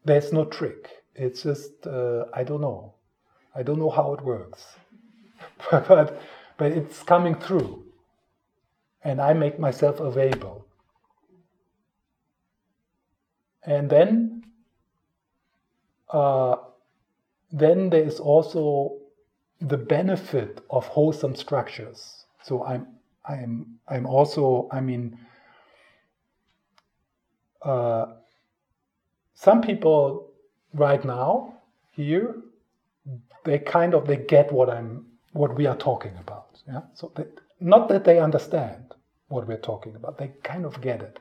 There's 0.08 0.32
no 0.32 0.46
trick. 0.46 0.90
It's 1.16 1.44
just 1.44 1.86
uh, 1.86 2.26
I 2.34 2.44
don't 2.44 2.62
know. 2.62 2.94
I 3.54 3.64
don't 3.64 3.80
know 3.80 3.90
how 3.90 4.14
it 4.14 4.22
works, 4.22 4.64
but 5.72 6.22
but 6.58 6.72
it's 6.72 7.04
coming 7.04 7.36
through 7.36 7.88
and 9.08 9.22
I 9.22 9.34
make 9.34 9.58
myself 9.58 10.00
available. 10.00 10.66
And 13.64 13.90
then, 13.90 14.44
uh, 16.10 16.58
then 17.52 17.90
there 17.90 18.04
is 18.04 18.20
also 18.20 18.98
the 19.62 19.78
benefit 19.78 20.62
of 20.70 20.86
wholesome 20.88 21.36
structures. 21.36 22.26
So 22.44 22.66
I'm, 22.66 22.88
I'm, 23.28 23.80
I'm 23.88 24.06
also, 24.06 24.68
I 24.72 24.82
mean, 24.82 25.18
uh, 27.62 28.06
some 29.40 29.62
people 29.62 30.32
right 30.74 31.06
now 31.06 31.54
here, 31.92 32.36
they 33.46 33.60
kind 33.60 33.94
of 33.94 34.08
they 34.08 34.18
get 34.18 34.52
what 34.52 34.68
I'm, 34.68 35.06
what 35.34 35.56
we 35.56 35.68
are 35.68 35.78
talking 35.78 36.18
about. 36.20 36.60
Yeah. 36.68 36.82
So 36.96 37.12
they, 37.16 37.26
not 37.60 37.88
that 37.90 38.04
they 38.04 38.20
understand 38.20 38.96
what 39.28 39.48
we're 39.48 39.58
talking 39.58 39.96
about, 39.96 40.18
they 40.18 40.32
kind 40.42 40.66
of 40.66 40.82
get 40.82 41.02
it. 41.02 41.20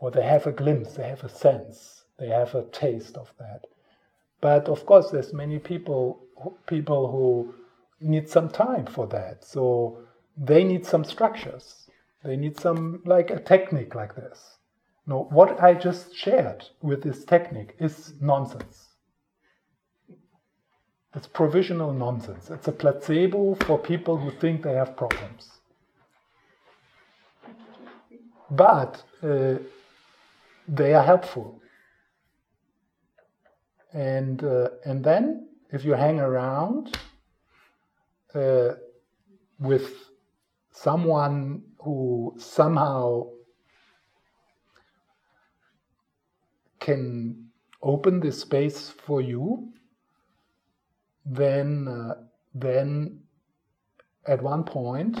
Or 0.00 0.10
they 0.10 0.22
have 0.22 0.46
a 0.46 0.52
glimpse, 0.52 0.92
they 0.92 1.08
have 1.08 1.24
a 1.24 1.30
sense, 1.30 2.04
they 2.18 2.28
have 2.28 2.54
a 2.54 2.64
taste 2.64 3.16
of 3.16 3.32
that. 3.38 3.64
But 4.42 4.68
of 4.68 4.84
course, 4.84 5.10
there's 5.10 5.32
many 5.32 5.58
people 5.58 6.20
people 6.66 7.10
who 7.10 7.54
need 8.00 8.28
some 8.28 8.50
time 8.50 8.84
for 8.84 9.06
that. 9.06 9.44
So 9.44 9.98
they 10.36 10.62
need 10.62 10.84
some 10.84 11.04
structures. 11.04 11.88
They 12.22 12.36
need 12.36 12.60
some 12.60 13.00
like 13.06 13.30
a 13.30 13.40
technique 13.40 13.94
like 13.94 14.14
this. 14.14 14.58
No, 15.06 15.26
what 15.30 15.60
I 15.62 15.74
just 15.74 16.14
shared 16.14 16.64
with 16.80 17.02
this 17.02 17.24
technique 17.24 17.74
is 17.78 18.14
nonsense. 18.20 18.88
It's 21.14 21.26
provisional 21.26 21.92
nonsense. 21.92 22.50
It's 22.50 22.68
a 22.68 22.72
placebo 22.72 23.54
for 23.66 23.78
people 23.78 24.16
who 24.16 24.30
think 24.30 24.62
they 24.62 24.74
have 24.74 24.96
problems. 24.96 25.50
But 28.50 29.02
uh, 29.22 29.56
they 30.68 30.94
are 30.94 31.02
helpful. 31.02 31.60
And, 33.92 34.42
uh, 34.42 34.68
and 34.86 35.04
then, 35.04 35.48
if 35.70 35.84
you 35.84 35.92
hang 35.92 36.18
around 36.20 36.96
uh, 38.34 38.74
with 39.58 39.92
someone 40.70 41.62
who 41.78 42.34
somehow 42.38 43.31
can 46.82 47.48
open 47.80 48.18
this 48.18 48.40
space 48.40 48.90
for 48.90 49.20
you, 49.20 49.72
then 51.24 51.86
uh, 51.86 52.14
then 52.54 53.20
at 54.26 54.42
one 54.42 54.64
point 54.64 55.16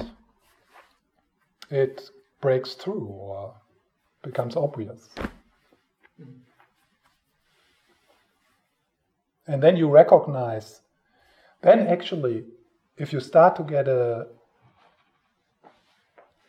it 1.70 2.10
breaks 2.40 2.74
through 2.74 3.06
or 3.06 3.54
becomes 4.22 4.56
obvious. 4.56 5.08
And 9.46 9.62
then 9.62 9.76
you 9.76 9.88
recognize, 9.88 10.80
then 11.62 11.86
actually, 11.86 12.44
if 12.96 13.12
you 13.12 13.20
start 13.20 13.56
to 13.56 13.62
get 13.62 13.86
a 13.86 14.26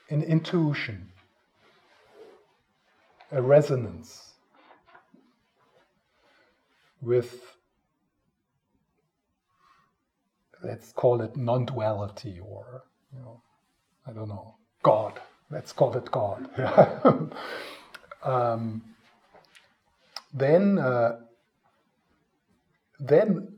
an 0.10 0.24
intuition, 0.24 1.10
a 3.32 3.42
resonance 3.42 4.33
with 7.04 7.42
let's 10.64 10.92
call 10.94 11.22
it 11.22 11.36
non-duality 11.36 12.40
or 12.40 12.84
you 13.14 13.20
know 13.20 13.42
i 14.08 14.12
don't 14.14 14.30
know 14.30 14.56
god. 14.84 15.20
Let's 15.50 15.72
call 15.72 15.96
it 15.98 16.10
god. 16.12 16.50
Um, 18.24 18.82
then 20.34 20.80
uh, 20.80 21.18
then 23.00 23.50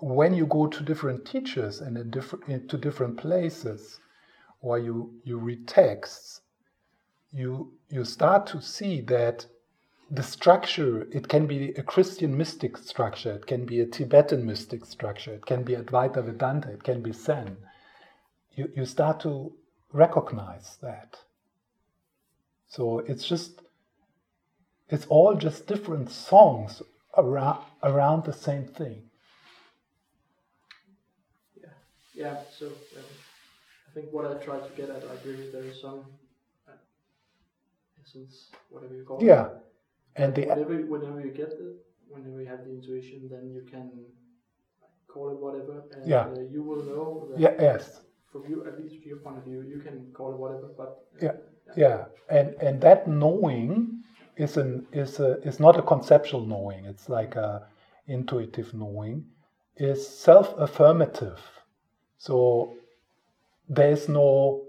when 0.00 0.34
you 0.34 0.46
go 0.46 0.66
to 0.66 0.82
different 0.82 1.24
teachers 1.24 1.80
and 1.80 2.10
different, 2.10 2.68
to 2.68 2.76
different 2.76 3.16
places, 3.16 4.00
or 4.60 4.78
you, 4.78 5.14
you 5.24 5.38
read 5.38 5.68
texts, 5.68 6.40
you, 7.32 7.72
you 7.90 8.04
start 8.04 8.46
to 8.48 8.60
see 8.60 9.00
that 9.02 9.46
the 10.10 10.22
structure, 10.22 11.06
it 11.12 11.28
can 11.28 11.46
be 11.46 11.70
a 11.72 11.82
Christian 11.82 12.36
mystic 12.36 12.78
structure, 12.78 13.32
it 13.32 13.46
can 13.46 13.66
be 13.66 13.80
a 13.80 13.86
Tibetan 13.86 14.46
mystic 14.46 14.86
structure, 14.86 15.34
it 15.34 15.44
can 15.44 15.64
be 15.64 15.74
Advaita 15.74 16.24
Vedanta, 16.24 16.70
it 16.70 16.82
can 16.82 17.02
be 17.02 17.12
Zen. 17.12 17.56
You, 18.54 18.70
you 18.74 18.86
start 18.86 19.20
to 19.20 19.52
recognize 19.92 20.78
that. 20.82 21.16
So 22.68 23.00
it's 23.00 23.26
just, 23.26 23.60
it's 24.88 25.06
all 25.06 25.34
just 25.34 25.66
different 25.66 26.10
songs 26.10 26.82
around, 27.16 27.62
around 27.82 28.24
the 28.24 28.32
same 28.32 28.64
thing. 28.64 29.02
Yeah, 31.60 31.68
yeah. 32.14 32.36
So 32.58 32.66
um, 32.66 33.04
I 33.88 33.94
think 33.94 34.12
what 34.12 34.26
I 34.26 34.42
try 34.42 34.58
to 34.58 34.70
get 34.76 34.88
at, 34.88 35.02
I 35.04 35.14
agree. 35.14 35.50
There 35.52 35.64
is 35.64 35.80
some 35.80 36.04
essence, 38.02 38.48
whatever 38.70 38.94
you 38.94 39.04
call 39.04 39.22
Yeah. 39.22 39.46
it. 39.46 39.52
And 40.18 40.34
the 40.34 40.46
whenever 40.46 40.76
whenever 40.94 41.20
you 41.20 41.30
get 41.30 41.50
the 41.58 41.68
whenever 42.08 42.40
you 42.42 42.48
have 42.48 42.64
the 42.64 42.70
intuition, 42.78 43.28
then 43.32 43.44
you 43.56 43.62
can 43.70 43.86
call 45.06 45.30
it 45.30 45.38
whatever, 45.44 45.84
and 45.94 46.06
Yeah. 46.06 46.26
uh, 46.26 46.40
you 46.54 46.62
will 46.62 46.82
know 46.92 47.28
that 47.30 47.38
yeah, 47.40 47.54
yes. 47.60 48.00
from 48.32 48.42
you 48.50 48.66
at 48.66 48.78
least 48.80 49.04
your 49.06 49.18
point 49.18 49.38
of 49.38 49.44
view, 49.44 49.62
you 49.62 49.78
can 49.86 49.96
call 50.12 50.32
it 50.34 50.38
whatever. 50.38 50.68
But 50.76 50.90
uh, 50.90 51.24
Yeah. 51.26 51.36
Yeah, 51.76 52.04
and 52.30 52.54
and 52.66 52.80
that 52.80 53.06
knowing 53.06 54.02
is 54.36 54.56
an 54.56 54.86
is 54.92 55.20
a 55.20 55.30
is 55.48 55.60
not 55.60 55.78
a 55.78 55.82
conceptual 55.82 56.44
knowing. 56.46 56.84
It's 56.86 57.08
like 57.08 57.36
a 57.36 57.68
intuitive 58.06 58.72
knowing. 58.74 59.26
Is 59.76 60.00
self 60.08 60.56
affirmative. 60.58 61.40
So 62.16 62.74
there's 63.68 64.08
no. 64.08 64.64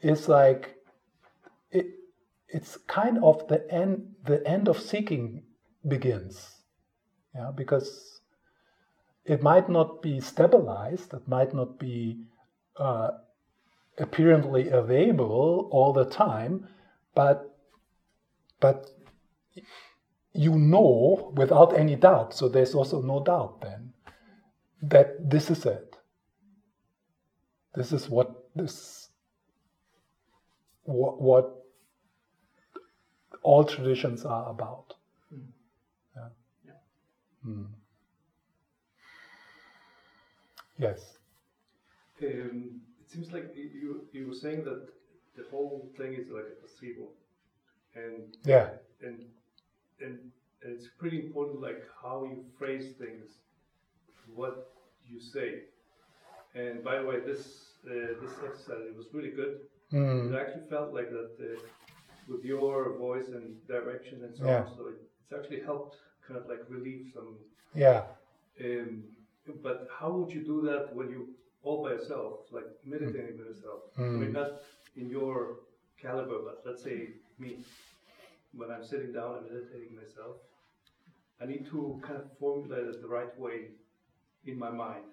It's 0.00 0.28
like 0.28 0.76
it. 1.70 1.86
It's 2.52 2.76
kind 2.88 3.22
of 3.22 3.46
the 3.48 3.70
end. 3.72 4.14
The 4.24 4.46
end 4.46 4.68
of 4.68 4.80
seeking 4.80 5.44
begins. 5.86 6.48
Yeah, 7.34 7.50
because 7.54 8.20
it 9.24 9.42
might 9.42 9.68
not 9.68 10.02
be 10.02 10.20
stabilized. 10.20 11.14
It 11.14 11.26
might 11.28 11.54
not 11.54 11.78
be. 11.78 12.24
Uh, 12.76 13.10
apparently 14.00 14.68
available 14.70 15.68
all 15.70 15.92
the 15.92 16.06
time, 16.06 16.66
but 17.14 17.56
but 18.60 18.90
you 20.32 20.58
know 20.58 21.32
without 21.36 21.76
any 21.78 21.96
doubt. 21.96 22.34
So 22.34 22.48
there's 22.48 22.74
also 22.74 23.02
no 23.02 23.22
doubt 23.22 23.60
then 23.60 23.92
that 24.82 25.30
this 25.30 25.50
is 25.50 25.66
it. 25.66 25.96
This 27.74 27.92
is 27.92 28.08
what 28.08 28.48
this 28.54 29.08
what, 30.84 31.20
what 31.20 31.59
all 33.42 33.64
traditions 33.64 34.24
are 34.24 34.50
about. 34.50 34.94
Mm. 35.34 35.46
Yeah. 36.16 36.28
Yeah. 36.66 36.72
Mm. 37.46 37.66
Yes. 40.78 41.18
Um, 42.22 42.80
it 43.00 43.08
seems 43.10 43.32
like 43.32 43.54
you- 43.56 43.72
you 43.82 44.08
you 44.12 44.26
were 44.28 44.34
saying 44.44 44.64
that 44.64 44.80
the 45.36 45.44
whole 45.50 45.90
thing 45.96 46.12
is 46.14 46.28
like 46.28 46.48
a 46.54 46.56
placebo, 46.60 47.06
and 47.94 48.36
Yeah. 48.44 48.68
and 49.00 49.18
and, 50.00 50.18
and 50.62 50.72
it's 50.76 50.88
pretty 50.98 51.18
important 51.26 51.60
like 51.60 51.82
how 52.02 52.24
you 52.24 52.44
phrase 52.58 52.86
things, 53.02 53.38
what 54.34 54.56
you 55.08 55.20
say. 55.20 55.64
And 56.54 56.84
by 56.84 56.98
the 56.98 57.06
way, 57.06 57.20
this 57.20 57.42
uh, 57.86 58.12
this 58.22 58.34
exercise 58.44 58.84
it 58.90 58.96
was 58.96 59.08
really 59.14 59.30
good. 59.30 59.60
Mm. 59.92 60.32
It 60.32 60.36
actually 60.42 60.66
felt 60.68 60.92
like 60.94 61.10
that 61.10 61.32
uh, 61.40 61.60
with 62.28 62.44
your 62.44 62.96
voice 62.98 63.28
and 63.28 63.66
direction 63.66 64.24
and 64.24 64.36
so 64.36 64.44
Yeah. 64.46 64.62
on. 64.62 64.76
So 64.76 64.88
it, 64.88 64.96
it's 65.22 65.32
actually 65.32 65.60
helped 65.60 65.96
kind 66.26 66.38
of 66.40 66.46
like 66.48 66.62
relieve 66.68 67.10
some. 67.14 67.38
Yeah. 67.74 68.04
Um, 68.64 69.04
but 69.62 69.88
how 69.98 70.10
would 70.16 70.32
you 70.32 70.44
do 70.44 70.60
that 70.62 70.94
when 70.94 71.08
you 71.10 71.34
all 71.62 71.82
by 71.84 71.90
yourself, 71.90 72.50
like 72.52 72.68
meditating 72.84 73.36
by 73.36 73.44
yourself? 73.44 73.80
I 73.98 74.02
mean, 74.02 74.30
Mm. 74.30 74.40
not 74.40 74.52
in 74.96 75.08
your 75.10 75.60
caliber, 76.00 76.38
but 76.48 76.62
let's 76.66 76.82
say 76.82 76.98
me, 77.38 77.64
when 78.58 78.70
I'm 78.70 78.84
sitting 78.84 79.12
down 79.12 79.36
and 79.38 79.44
meditating 79.50 79.94
myself, 79.96 80.36
I 81.40 81.46
need 81.46 81.66
to 81.66 82.00
kind 82.02 82.18
of 82.22 82.26
formulate 82.38 82.86
it 82.86 83.00
the 83.02 83.08
right 83.08 83.38
way 83.38 83.68
in 84.46 84.58
my 84.58 84.70
mind. 84.70 85.04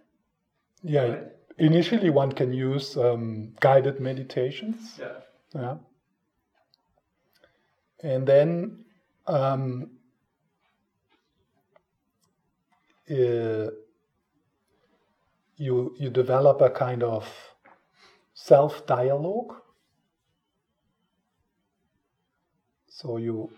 Yeah. 0.83 1.01
Right? 1.03 1.27
Initially, 1.57 2.09
one 2.09 2.31
can 2.33 2.53
use 2.53 2.95
um, 2.97 3.53
guided 3.59 3.99
meditations. 3.99 4.97
Yeah. 4.99 5.19
Yeah. 5.55 5.77
And 8.03 8.27
then 8.27 8.85
um, 9.25 9.91
uh, 13.09 13.67
you 15.57 15.95
you 15.97 16.09
develop 16.11 16.61
a 16.61 16.69
kind 16.69 17.03
of 17.03 17.27
self 18.33 18.85
dialogue. 18.85 19.55
So 22.89 23.17
you 23.17 23.51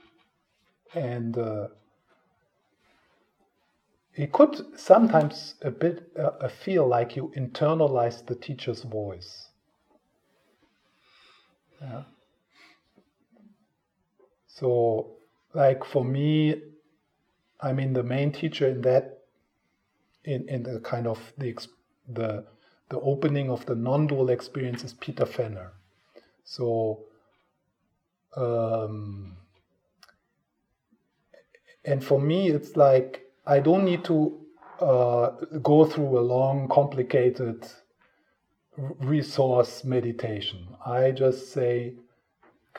and 0.94 1.38
uh, 1.38 1.68
it 4.16 4.32
could 4.32 4.80
sometimes 4.80 5.56
a 5.62 5.72
bit 5.72 6.12
uh, 6.18 6.48
feel 6.48 6.88
like 6.88 7.16
you 7.16 7.32
internalize 7.38 8.26
the 8.26 8.36
teacher's 8.36 8.84
voice. 8.84 9.50
Yeah. 11.82 12.04
So, 14.60 15.12
like 15.54 15.86
for 15.86 16.04
me, 16.04 16.62
I 17.62 17.74
mean 17.74 17.94
the 17.94 18.04
main 18.04 18.32
teacher 18.32 18.68
in 18.68 18.82
that, 18.82 19.20
in 20.24 20.48
in 20.50 20.64
the 20.64 20.80
kind 20.80 21.08
of 21.08 21.20
the 21.38 21.56
the 22.08 22.46
the 22.90 23.00
opening 23.00 23.50
of 23.50 23.66
the 23.66 23.76
non-dual 23.76 24.30
experience 24.30 24.84
is 24.84 24.94
Peter 24.94 25.26
Fenner. 25.26 25.72
So, 26.44 27.06
um, 28.36 29.38
and 31.86 32.04
for 32.04 32.20
me, 32.20 32.50
it's 32.50 32.76
like 32.76 33.24
I 33.46 33.60
don't 33.60 33.86
need 33.86 34.04
to 34.06 34.40
uh, 34.82 35.30
go 35.62 35.86
through 35.86 36.18
a 36.20 36.22
long, 36.22 36.68
complicated 36.68 37.68
resource 38.78 39.84
meditation. 39.84 40.68
I 40.86 41.12
just 41.12 41.54
say, 41.54 41.96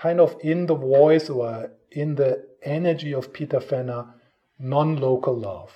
kind 0.00 0.18
of 0.18 0.34
in 0.40 0.66
the 0.66 0.74
voice 0.74 1.28
or 1.28 1.70
in 1.92 2.14
the 2.14 2.46
energy 2.62 3.12
of 3.12 3.32
Peter 3.32 3.60
Fenner, 3.60 4.06
non 4.58 4.96
local 4.96 5.36
love. 5.36 5.72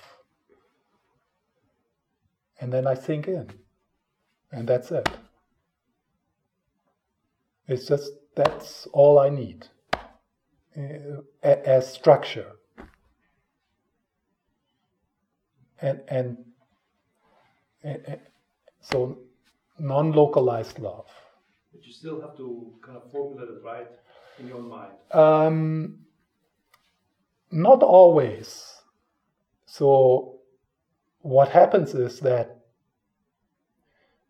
And 2.59 2.73
then 2.73 2.87
I 2.87 2.95
sink 2.95 3.27
in. 3.27 3.51
And 4.51 4.67
that's 4.67 4.91
it. 4.91 5.07
It's 7.67 7.87
just, 7.87 8.11
that's 8.35 8.87
all 8.93 9.19
I 9.19 9.29
need 9.29 9.67
uh, 10.77 11.21
as 11.43 11.91
structure. 11.91 12.51
And, 15.81 16.01
and, 16.07 16.37
and, 17.83 18.19
so 18.81 19.19
non 19.77 20.13
localized 20.13 20.79
love. 20.79 21.07
But 21.71 21.85
you 21.85 21.91
still 21.91 22.21
have 22.21 22.35
to 22.37 22.73
kind 22.81 22.97
of 22.97 23.11
formulate 23.11 23.49
it 23.49 23.63
right 23.63 23.91
in 24.39 24.47
your 24.47 24.61
mind. 24.61 24.91
Um, 25.11 25.99
not 27.51 27.83
always. 27.83 28.73
So, 29.65 30.39
what 31.19 31.49
happens 31.49 31.93
is 31.93 32.19
that 32.21 32.59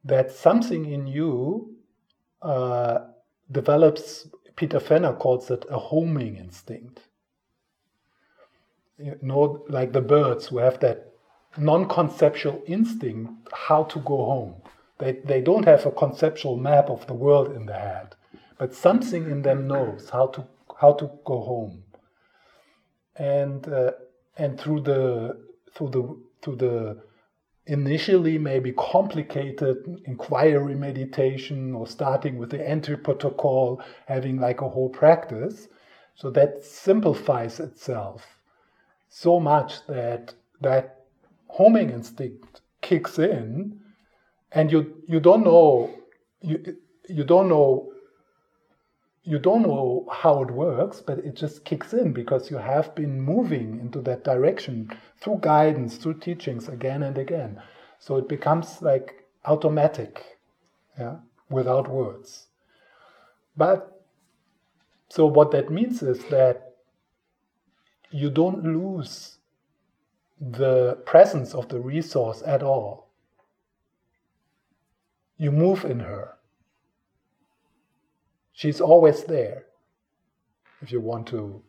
that 0.04 0.32
something 0.32 0.86
in 0.86 1.08
you 1.08 1.76
uh, 2.42 3.00
develops. 3.52 4.28
Peter 4.56 4.80
Fenner 4.80 5.14
calls 5.14 5.52
it 5.52 5.66
a 5.70 5.78
homing 5.78 6.38
instinct. 6.38 7.02
You 8.98 9.18
know, 9.22 9.66
like 9.68 9.92
the 9.92 10.02
birds 10.02 10.48
who 10.48 10.60
have 10.60 10.80
that 10.80 11.12
non-conceptual 11.58 12.64
instinct 12.68 13.32
how 13.52 13.84
to 13.84 14.00
go 14.00 14.18
home. 14.18 14.56
They, 14.98 15.14
they 15.26 15.42
don't 15.42 15.66
have 15.66 15.86
a 15.86 15.92
conceptual 15.92 16.58
map 16.58 16.90
of 16.90 17.06
the 17.08 17.14
world 17.14 17.54
in 17.54 17.66
their 17.66 17.80
head, 17.80 18.16
but 18.58 18.74
something 18.74 19.30
in 19.30 19.42
them 19.42 19.68
knows 19.68 20.10
how 20.10 20.28
to 20.28 20.46
how 20.80 20.94
to 20.94 21.10
go 21.26 21.42
home. 21.42 21.84
And 23.16 23.68
uh, 23.68 23.92
and 24.38 24.60
through 24.60 24.82
the 24.82 25.38
through 25.74 25.90
the 25.90 26.18
through 26.42 26.58
the 26.58 27.02
initially 27.68 28.38
maybe 28.38 28.72
complicated 28.74 30.02
inquiry 30.06 30.76
meditation 30.76 31.74
or 31.74 31.88
starting 31.88 32.38
with 32.38 32.52
the 32.52 32.70
entry 32.70 32.98
protocol, 32.98 33.82
having 34.08 34.40
like 34.40 34.62
a 34.62 34.70
whole 34.70 34.90
practice, 34.90 35.68
so 36.14 36.30
that 36.32 36.64
simplifies 36.64 37.60
itself 37.60 38.26
so 39.10 39.40
much 39.40 39.86
that 39.88 40.34
that 40.62 41.06
homing 41.48 41.90
instinct 41.90 42.62
kicks 42.82 43.18
in, 43.18 43.80
and 44.52 44.72
you 44.72 45.02
you 45.08 45.20
don't 45.20 45.44
know 45.44 45.90
you 46.42 46.78
you 47.08 47.24
don't 47.24 47.50
know 47.50 47.92
you 49.28 49.40
don't 49.40 49.64
know 49.64 50.08
how 50.12 50.44
it 50.44 50.52
works, 50.52 51.02
but 51.02 51.18
it 51.18 51.36
just 51.36 51.66
kicks 51.66 51.94
in 51.94 52.14
because 52.14 52.52
you 52.52 52.58
have 52.58 52.94
been 52.94 53.20
moving 53.20 53.80
into 53.80 54.00
that 54.02 54.24
direction 54.24 54.92
through 55.20 55.40
guidance, 55.42 55.98
through 55.98 56.20
teachings 56.20 56.70
again 56.70 57.02
and 57.02 57.18
again. 57.18 57.60
So 57.98 58.18
it 58.18 58.30
becomes 58.30 58.84
like 58.84 59.26
automatic, 59.44 60.24
yeah, 61.00 61.16
without 61.50 61.88
words. 61.88 62.48
But 63.58 64.00
so 65.10 65.26
what 65.26 65.50
that 65.52 65.72
means 65.72 66.04
is 66.04 66.24
that 66.26 66.76
you 68.12 68.30
don't 68.30 68.64
lose 68.64 69.40
the 70.40 71.00
presence 71.08 71.56
of 71.56 71.68
the 71.70 71.80
resource 71.80 72.44
at 72.46 72.62
all. 72.62 73.10
You 75.38 75.52
move 75.52 75.84
in 75.84 76.02
her 76.02 76.36
she's 78.56 78.82
always 78.82 79.24
there 79.26 79.66
if 80.82 80.92
you 80.92 81.00
want 81.00 81.28
to 81.28 81.62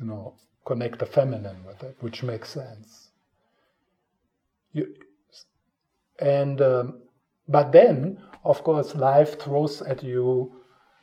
you 0.00 0.06
know 0.06 0.34
connect 0.64 0.98
the 0.98 1.06
feminine 1.06 1.64
with 1.66 1.82
it 1.82 1.96
which 2.00 2.22
makes 2.22 2.48
sense. 2.50 3.10
You, 4.72 4.94
and 6.18 6.60
um, 6.60 7.02
but 7.48 7.72
then 7.72 8.22
of 8.44 8.62
course 8.62 8.94
life 8.94 9.40
throws 9.40 9.82
at 9.82 10.02
you 10.02 10.52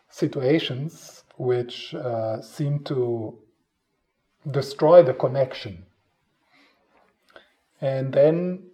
situations 0.10 1.24
which 1.38 1.94
uh, 1.96 2.42
seem 2.42 2.84
to 2.86 3.38
destroy 4.52 5.04
the 5.04 5.14
connection. 5.14 5.86
And 7.82 8.14
then 8.14 8.68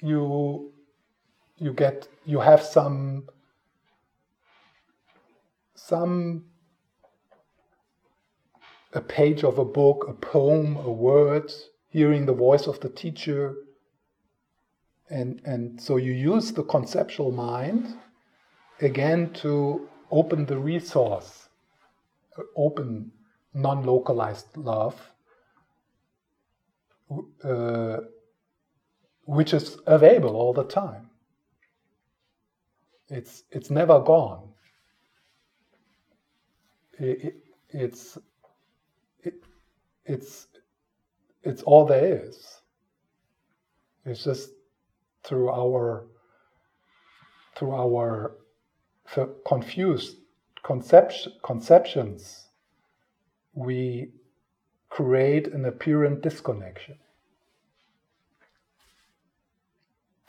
you 0.00 0.72
you 1.58 1.72
get 1.72 2.08
you 2.24 2.40
have 2.40 2.62
some 2.62 3.28
some 5.86 6.44
a 8.92 9.00
page 9.00 9.44
of 9.44 9.58
a 9.58 9.64
book, 9.64 10.06
a 10.08 10.14
poem, 10.14 10.76
a 10.76 10.90
word, 10.90 11.52
hearing 11.88 12.26
the 12.26 12.32
voice 12.32 12.66
of 12.66 12.80
the 12.80 12.88
teacher. 12.88 13.54
And, 15.10 15.40
and 15.44 15.80
so 15.80 15.96
you 15.96 16.12
use 16.12 16.52
the 16.52 16.62
conceptual 16.62 17.32
mind 17.32 17.96
again 18.80 19.32
to 19.34 19.88
open 20.10 20.46
the 20.46 20.58
resource, 20.58 21.48
open 22.56 23.12
non 23.54 23.84
localized 23.84 24.56
love, 24.56 25.12
uh, 27.44 27.98
which 29.24 29.52
is 29.52 29.78
available 29.86 30.36
all 30.36 30.52
the 30.52 30.64
time. 30.64 31.10
It's, 33.08 33.44
it's 33.50 33.70
never 33.70 34.00
gone 34.00 34.47
it, 36.98 37.36
it's 37.70 38.18
it, 39.22 39.34
it's 40.04 40.46
it's 41.42 41.62
all 41.62 41.86
there 41.86 42.22
is. 42.24 42.60
It's 44.04 44.24
just 44.24 44.50
through 45.24 45.50
our 45.50 46.06
through 47.56 47.72
our 47.72 48.36
confused 49.46 50.16
conception, 50.62 51.32
conceptions 51.42 52.46
we 53.54 54.12
create 54.90 55.48
an 55.48 55.64
apparent 55.64 56.22
disconnection. 56.22 56.98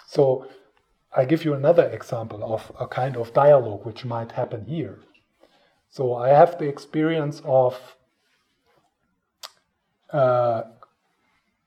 So 0.07 0.47
I 1.15 1.25
give 1.25 1.45
you 1.45 1.53
another 1.53 1.87
example 1.89 2.43
of 2.43 2.71
a 2.79 2.87
kind 2.87 3.15
of 3.15 3.33
dialogue 3.33 3.85
which 3.85 4.05
might 4.05 4.31
happen 4.31 4.65
here. 4.65 4.99
So 5.89 6.15
I 6.15 6.29
have 6.29 6.57
the 6.59 6.67
experience 6.67 7.41
of, 7.43 7.75
uh, 10.11 10.63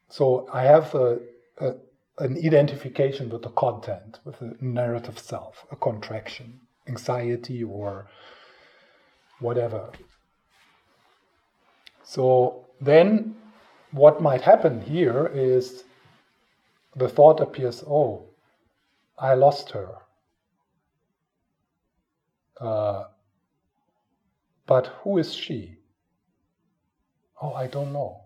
so 0.09 0.49
I 0.53 0.63
have 0.63 0.95
a, 0.95 1.19
a, 1.59 1.75
an 2.19 2.37
identification 2.37 3.31
with 3.31 3.43
the 3.43 3.51
content, 3.51 4.21
with 4.25 4.39
the 4.39 4.57
narrative 4.61 5.19
self, 5.19 5.67
a 5.73 5.77
contraction, 5.77 6.61
anxiety, 6.87 7.65
or 7.65 8.07
whatever. 9.41 9.91
So 12.05 12.67
then 12.81 13.35
what 13.91 14.23
might 14.23 14.43
happen 14.43 14.83
here 14.83 15.31
is 15.35 15.85
the 16.95 17.09
thought 17.09 17.41
appears 17.41 17.83
oh, 17.87 18.25
I 19.19 19.35
lost 19.35 19.71
her. 19.71 19.89
Uh, 22.61 23.05
but 24.73 24.87
who 25.03 25.19
is 25.19 25.35
she? 25.35 25.77
Oh, 27.43 27.53
I 27.53 27.67
don't 27.67 27.93
know. 27.93 28.23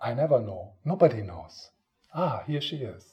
I 0.00 0.12
never 0.12 0.40
know. 0.40 0.72
Nobody 0.84 1.22
knows. 1.22 1.70
Ah, 2.12 2.42
here 2.48 2.60
she 2.60 2.78
is. 2.78 3.04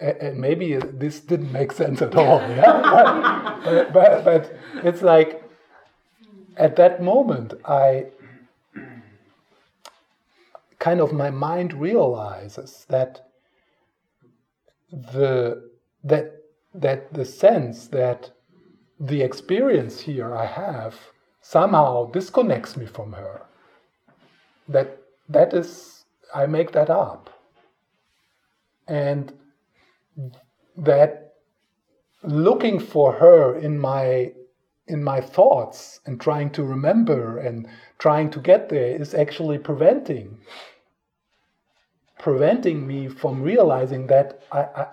And 0.00 0.38
maybe 0.40 0.76
this 0.76 1.20
didn't 1.20 1.52
make 1.52 1.72
sense 1.72 2.00
at 2.00 2.14
all, 2.14 2.40
yeah? 2.40 3.60
but, 3.64 3.92
but, 3.92 4.24
but 4.24 4.56
it's 4.82 5.02
like 5.02 5.42
at 6.56 6.76
that 6.76 7.02
moment, 7.02 7.52
I 7.66 8.06
kind 10.78 11.02
of 11.02 11.12
my 11.12 11.28
mind 11.28 11.74
realizes 11.74 12.86
that 12.88 13.27
the 14.90 15.70
that 16.04 16.32
that 16.74 17.12
the 17.12 17.24
sense 17.24 17.88
that 17.88 18.30
the 19.00 19.22
experience 19.22 20.00
here 20.00 20.34
I 20.34 20.46
have 20.46 20.96
somehow 21.40 22.10
disconnects 22.10 22.76
me 22.76 22.86
from 22.86 23.12
her. 23.12 23.42
That 24.68 24.98
that 25.28 25.52
is 25.54 26.04
I 26.34 26.46
make 26.46 26.72
that 26.72 26.90
up. 26.90 27.30
And 28.86 29.32
that 30.76 31.34
looking 32.22 32.78
for 32.80 33.12
her 33.12 33.56
in 33.56 33.78
my 33.78 34.32
in 34.86 35.04
my 35.04 35.20
thoughts 35.20 36.00
and 36.06 36.20
trying 36.20 36.50
to 36.50 36.64
remember 36.64 37.38
and 37.38 37.68
trying 37.98 38.30
to 38.30 38.40
get 38.40 38.70
there 38.70 38.96
is 38.96 39.14
actually 39.14 39.58
preventing 39.58 40.38
preventing 42.18 42.86
me 42.86 43.08
from 43.08 43.42
realizing 43.42 44.06
that 44.08 44.42
I, 44.50 44.60
I, 44.60 44.86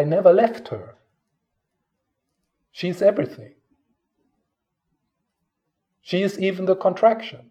I 0.00 0.04
never 0.04 0.32
left 0.32 0.68
her. 0.68 0.96
She's 2.72 3.02
everything. 3.02 3.54
She 6.02 6.22
is 6.22 6.38
even 6.38 6.64
the 6.64 6.76
contraction. 6.76 7.50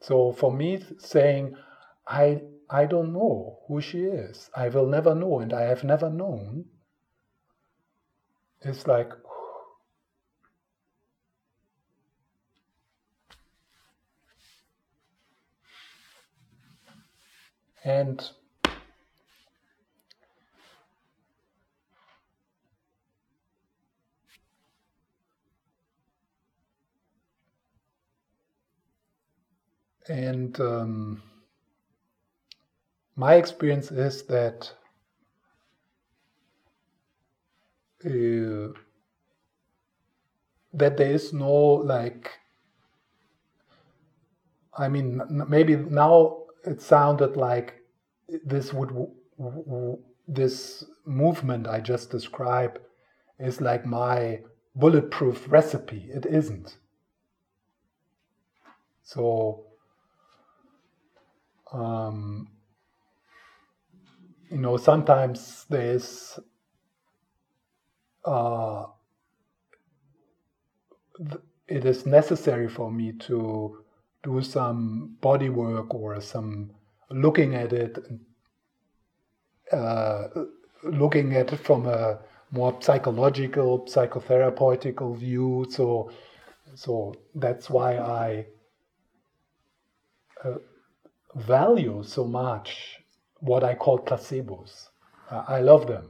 So 0.00 0.32
for 0.32 0.52
me, 0.52 0.84
saying, 0.98 1.54
I, 2.08 2.42
I 2.68 2.86
don't 2.86 3.12
know 3.12 3.60
who 3.68 3.80
she 3.80 4.00
is, 4.00 4.50
I 4.56 4.68
will 4.68 4.86
never 4.86 5.14
know, 5.14 5.38
and 5.38 5.52
I 5.52 5.62
have 5.62 5.84
never 5.84 6.10
known, 6.10 6.64
is 8.62 8.88
like, 8.88 9.12
And 17.84 18.30
and 30.08 30.58
um, 30.60 31.22
my 33.16 33.34
experience 33.34 33.90
is 33.90 34.22
that 34.24 34.72
uh, 38.04 38.72
that 40.74 40.96
there 40.96 41.12
is 41.12 41.32
no 41.32 41.52
like 41.52 42.30
I 44.76 44.88
mean 44.88 45.20
maybe 45.48 45.76
now 45.76 46.41
it 46.64 46.80
sounded 46.80 47.36
like 47.36 47.74
this 48.44 48.72
would 48.72 48.90
this 50.28 50.84
movement 51.04 51.66
I 51.66 51.80
just 51.80 52.10
described 52.10 52.78
is 53.38 53.60
like 53.60 53.84
my 53.84 54.40
bulletproof 54.74 55.50
recipe. 55.50 56.08
It 56.14 56.26
isn't. 56.26 56.76
So, 59.02 59.64
um, 61.72 62.48
you 64.50 64.58
know, 64.58 64.76
sometimes 64.76 65.66
there's 65.68 66.38
uh, 68.24 68.84
it 71.68 71.84
is 71.84 72.06
necessary 72.06 72.68
for 72.68 72.90
me 72.90 73.12
to 73.12 73.81
do 74.22 74.40
some 74.42 75.16
body 75.20 75.48
work 75.48 75.94
or 75.94 76.20
some 76.20 76.70
looking 77.10 77.54
at 77.54 77.72
it, 77.72 77.98
uh, 79.72 80.28
looking 80.84 81.34
at 81.34 81.52
it 81.52 81.58
from 81.58 81.86
a 81.86 82.18
more 82.50 82.76
psychological, 82.80 83.80
psychotherapeutical 83.86 85.16
view. 85.16 85.66
So, 85.70 86.10
so 86.74 87.14
that's 87.34 87.68
why 87.68 87.96
I 87.96 88.46
uh, 90.44 90.58
value 91.34 92.02
so 92.04 92.24
much 92.24 93.00
what 93.40 93.64
I 93.64 93.74
call 93.74 93.98
placebos. 93.98 94.88
Uh, 95.30 95.44
I 95.48 95.60
love 95.60 95.86
them. 95.86 96.08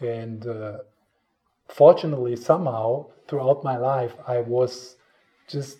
And 0.00 0.46
uh, 0.46 0.78
fortunately, 1.68 2.36
somehow, 2.36 3.06
throughout 3.28 3.64
my 3.64 3.76
life, 3.76 4.14
I 4.26 4.40
was 4.40 4.96
just 5.48 5.78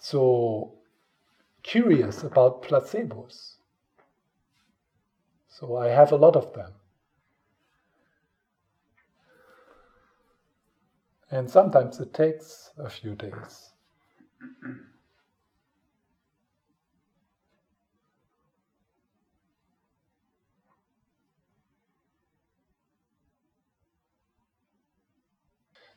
so 0.00 0.72
curious 1.62 2.22
about 2.22 2.62
placebos. 2.62 3.56
So 5.48 5.76
I 5.76 5.88
have 5.88 6.12
a 6.12 6.16
lot 6.16 6.36
of 6.36 6.52
them. 6.54 6.72
And 11.30 11.48
sometimes 11.48 12.00
it 12.00 12.12
takes 12.12 12.70
a 12.76 12.90
few 12.90 13.14
days. 13.14 13.70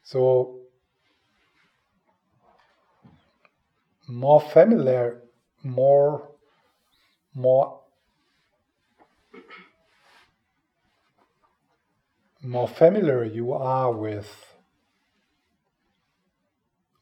So, 0.03 0.62
more 4.07 4.41
familiar, 4.41 5.21
more, 5.63 6.29
more, 7.33 7.81
more 12.41 12.67
familiar 12.67 13.23
you 13.23 13.53
are 13.53 13.91
with, 13.91 14.29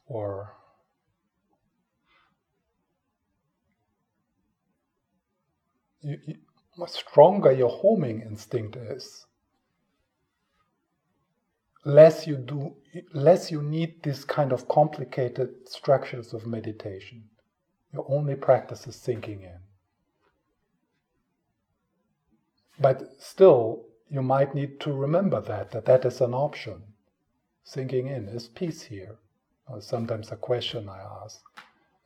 or 0.06 0.52
you, 6.00 6.18
you, 6.26 6.36
stronger 6.86 7.52
your 7.52 7.68
homing 7.70 8.20
instinct 8.20 8.76
is 8.76 9.26
less 11.84 12.26
you 12.26 12.36
do 12.36 12.74
less 13.12 13.50
you 13.50 13.62
need 13.62 14.02
this 14.02 14.24
kind 14.24 14.52
of 14.52 14.68
complicated 14.68 15.68
structures 15.68 16.32
of 16.32 16.46
meditation. 16.46 17.24
Your 17.92 18.06
only 18.08 18.34
practice 18.34 18.86
is 18.86 18.96
sinking 18.96 19.42
in. 19.42 19.58
But 22.78 23.20
still 23.20 23.86
you 24.08 24.22
might 24.22 24.54
need 24.54 24.80
to 24.80 24.92
remember 24.92 25.40
that 25.40 25.70
that 25.72 25.86
that 25.86 26.04
is 26.04 26.20
an 26.20 26.34
option. 26.34 26.82
Sinking 27.64 28.08
in 28.08 28.28
is 28.28 28.48
peace 28.48 28.82
here. 28.82 29.16
Or 29.68 29.80
sometimes 29.80 30.32
a 30.32 30.36
question 30.36 30.88
i 30.88 30.98
ask 31.24 31.40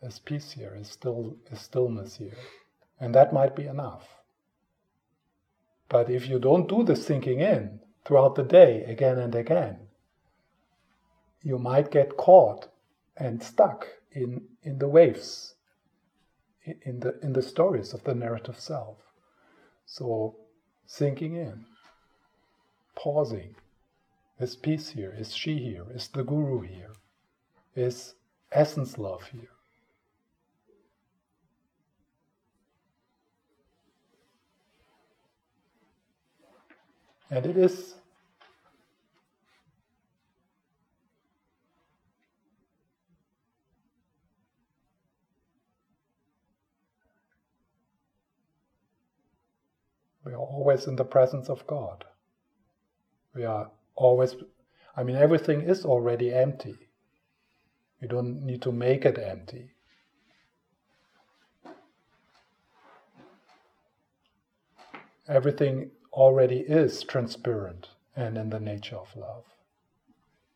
is 0.02 0.18
peace 0.18 0.52
here? 0.52 0.76
Is 0.78 0.88
still 0.88 1.36
is 1.50 1.60
stillness 1.60 2.16
here? 2.16 2.36
And 3.00 3.14
that 3.14 3.32
might 3.32 3.56
be 3.56 3.66
enough. 3.66 4.08
But 5.88 6.10
if 6.10 6.28
you 6.28 6.38
don't 6.38 6.68
do 6.68 6.82
the 6.82 6.96
sinking 6.96 7.40
in 7.40 7.80
throughout 8.06 8.36
the 8.36 8.44
day 8.44 8.84
again 8.84 9.18
and 9.18 9.34
again, 9.34 9.78
you 11.42 11.58
might 11.58 11.90
get 11.90 12.16
caught 12.16 12.68
and 13.16 13.42
stuck 13.42 13.88
in, 14.12 14.42
in 14.62 14.78
the 14.78 14.88
waves, 14.88 15.54
in 16.64 17.00
the, 17.00 17.18
in 17.22 17.32
the 17.32 17.42
stories 17.42 17.92
of 17.92 18.04
the 18.04 18.14
narrative 18.14 18.60
self. 18.60 18.98
So, 19.86 20.36
sinking 20.86 21.34
in, 21.34 21.64
pausing. 22.94 23.56
Is 24.38 24.54
peace 24.54 24.90
here? 24.90 25.14
Is 25.16 25.34
she 25.34 25.58
here? 25.58 25.86
Is 25.94 26.08
the 26.08 26.22
guru 26.22 26.60
here? 26.60 26.92
Is 27.74 28.14
essence 28.52 28.98
love 28.98 29.30
here? 29.32 29.55
And 37.30 37.44
it 37.44 37.56
is 37.56 37.96
We 50.26 50.32
are 50.32 50.38
always 50.38 50.88
in 50.88 50.96
the 50.96 51.04
presence 51.04 51.48
of 51.48 51.64
God. 51.68 52.04
We 53.32 53.44
are 53.44 53.70
always, 53.94 54.34
I 54.96 55.04
mean, 55.04 55.14
everything 55.14 55.62
is 55.62 55.84
already 55.84 56.34
empty. 56.34 56.74
We 58.02 58.08
don't 58.08 58.42
need 58.44 58.60
to 58.62 58.72
make 58.72 59.04
it 59.04 59.18
empty. 59.18 59.70
Everything 65.28 65.92
already 66.16 66.60
is 66.60 67.02
transparent 67.04 67.90
and 68.16 68.38
in 68.38 68.50
the 68.50 68.58
nature 68.58 68.96
of 68.96 69.14
love. 69.14 69.44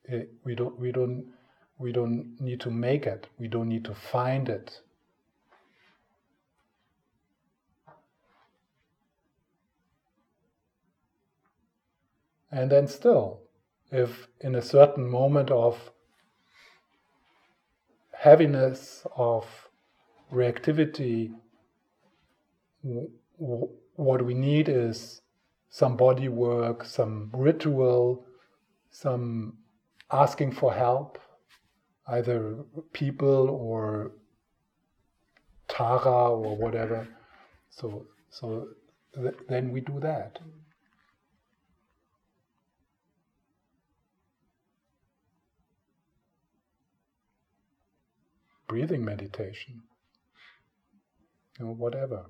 It, 0.04 0.32
we 0.42 0.54
don't 0.54 0.78
we 0.78 0.90
don't 0.90 1.26
we 1.78 1.92
don't 1.92 2.40
need 2.40 2.61
to 2.61 2.70
make 2.70 3.06
it. 3.06 3.28
We 3.38 3.46
don't 3.46 3.68
need 3.68 3.84
to 3.84 3.94
find 3.94 4.48
it. 4.48 4.80
And 12.50 12.70
then 12.70 12.88
still, 12.88 13.42
if 13.92 14.26
in 14.40 14.56
a 14.56 14.62
certain 14.62 15.08
moment 15.08 15.50
of 15.50 15.92
heaviness, 18.12 19.06
of 19.16 19.46
reactivity, 20.32 21.32
what 23.96 24.24
we 24.24 24.34
need 24.34 24.68
is 24.68 25.20
some 25.71 25.97
body 25.97 26.29
work, 26.29 26.85
some 26.85 27.31
ritual, 27.33 28.27
some 28.91 29.57
asking 30.11 30.53
for 30.53 30.75
help, 30.75 31.18
either 32.09 32.57
people 32.93 33.49
or 33.49 34.12
Tara 35.68 36.31
or 36.31 36.57
whatever. 36.57 37.07
So, 37.71 38.07
so 38.31 38.68
th- 39.14 39.37
then 39.49 39.71
we 39.71 39.81
do 39.81 40.01
that. 40.01 40.41
Breathing 48.66 49.05
meditation, 49.05 49.83
you 51.59 51.66
know, 51.66 51.73
whatever. 51.73 52.27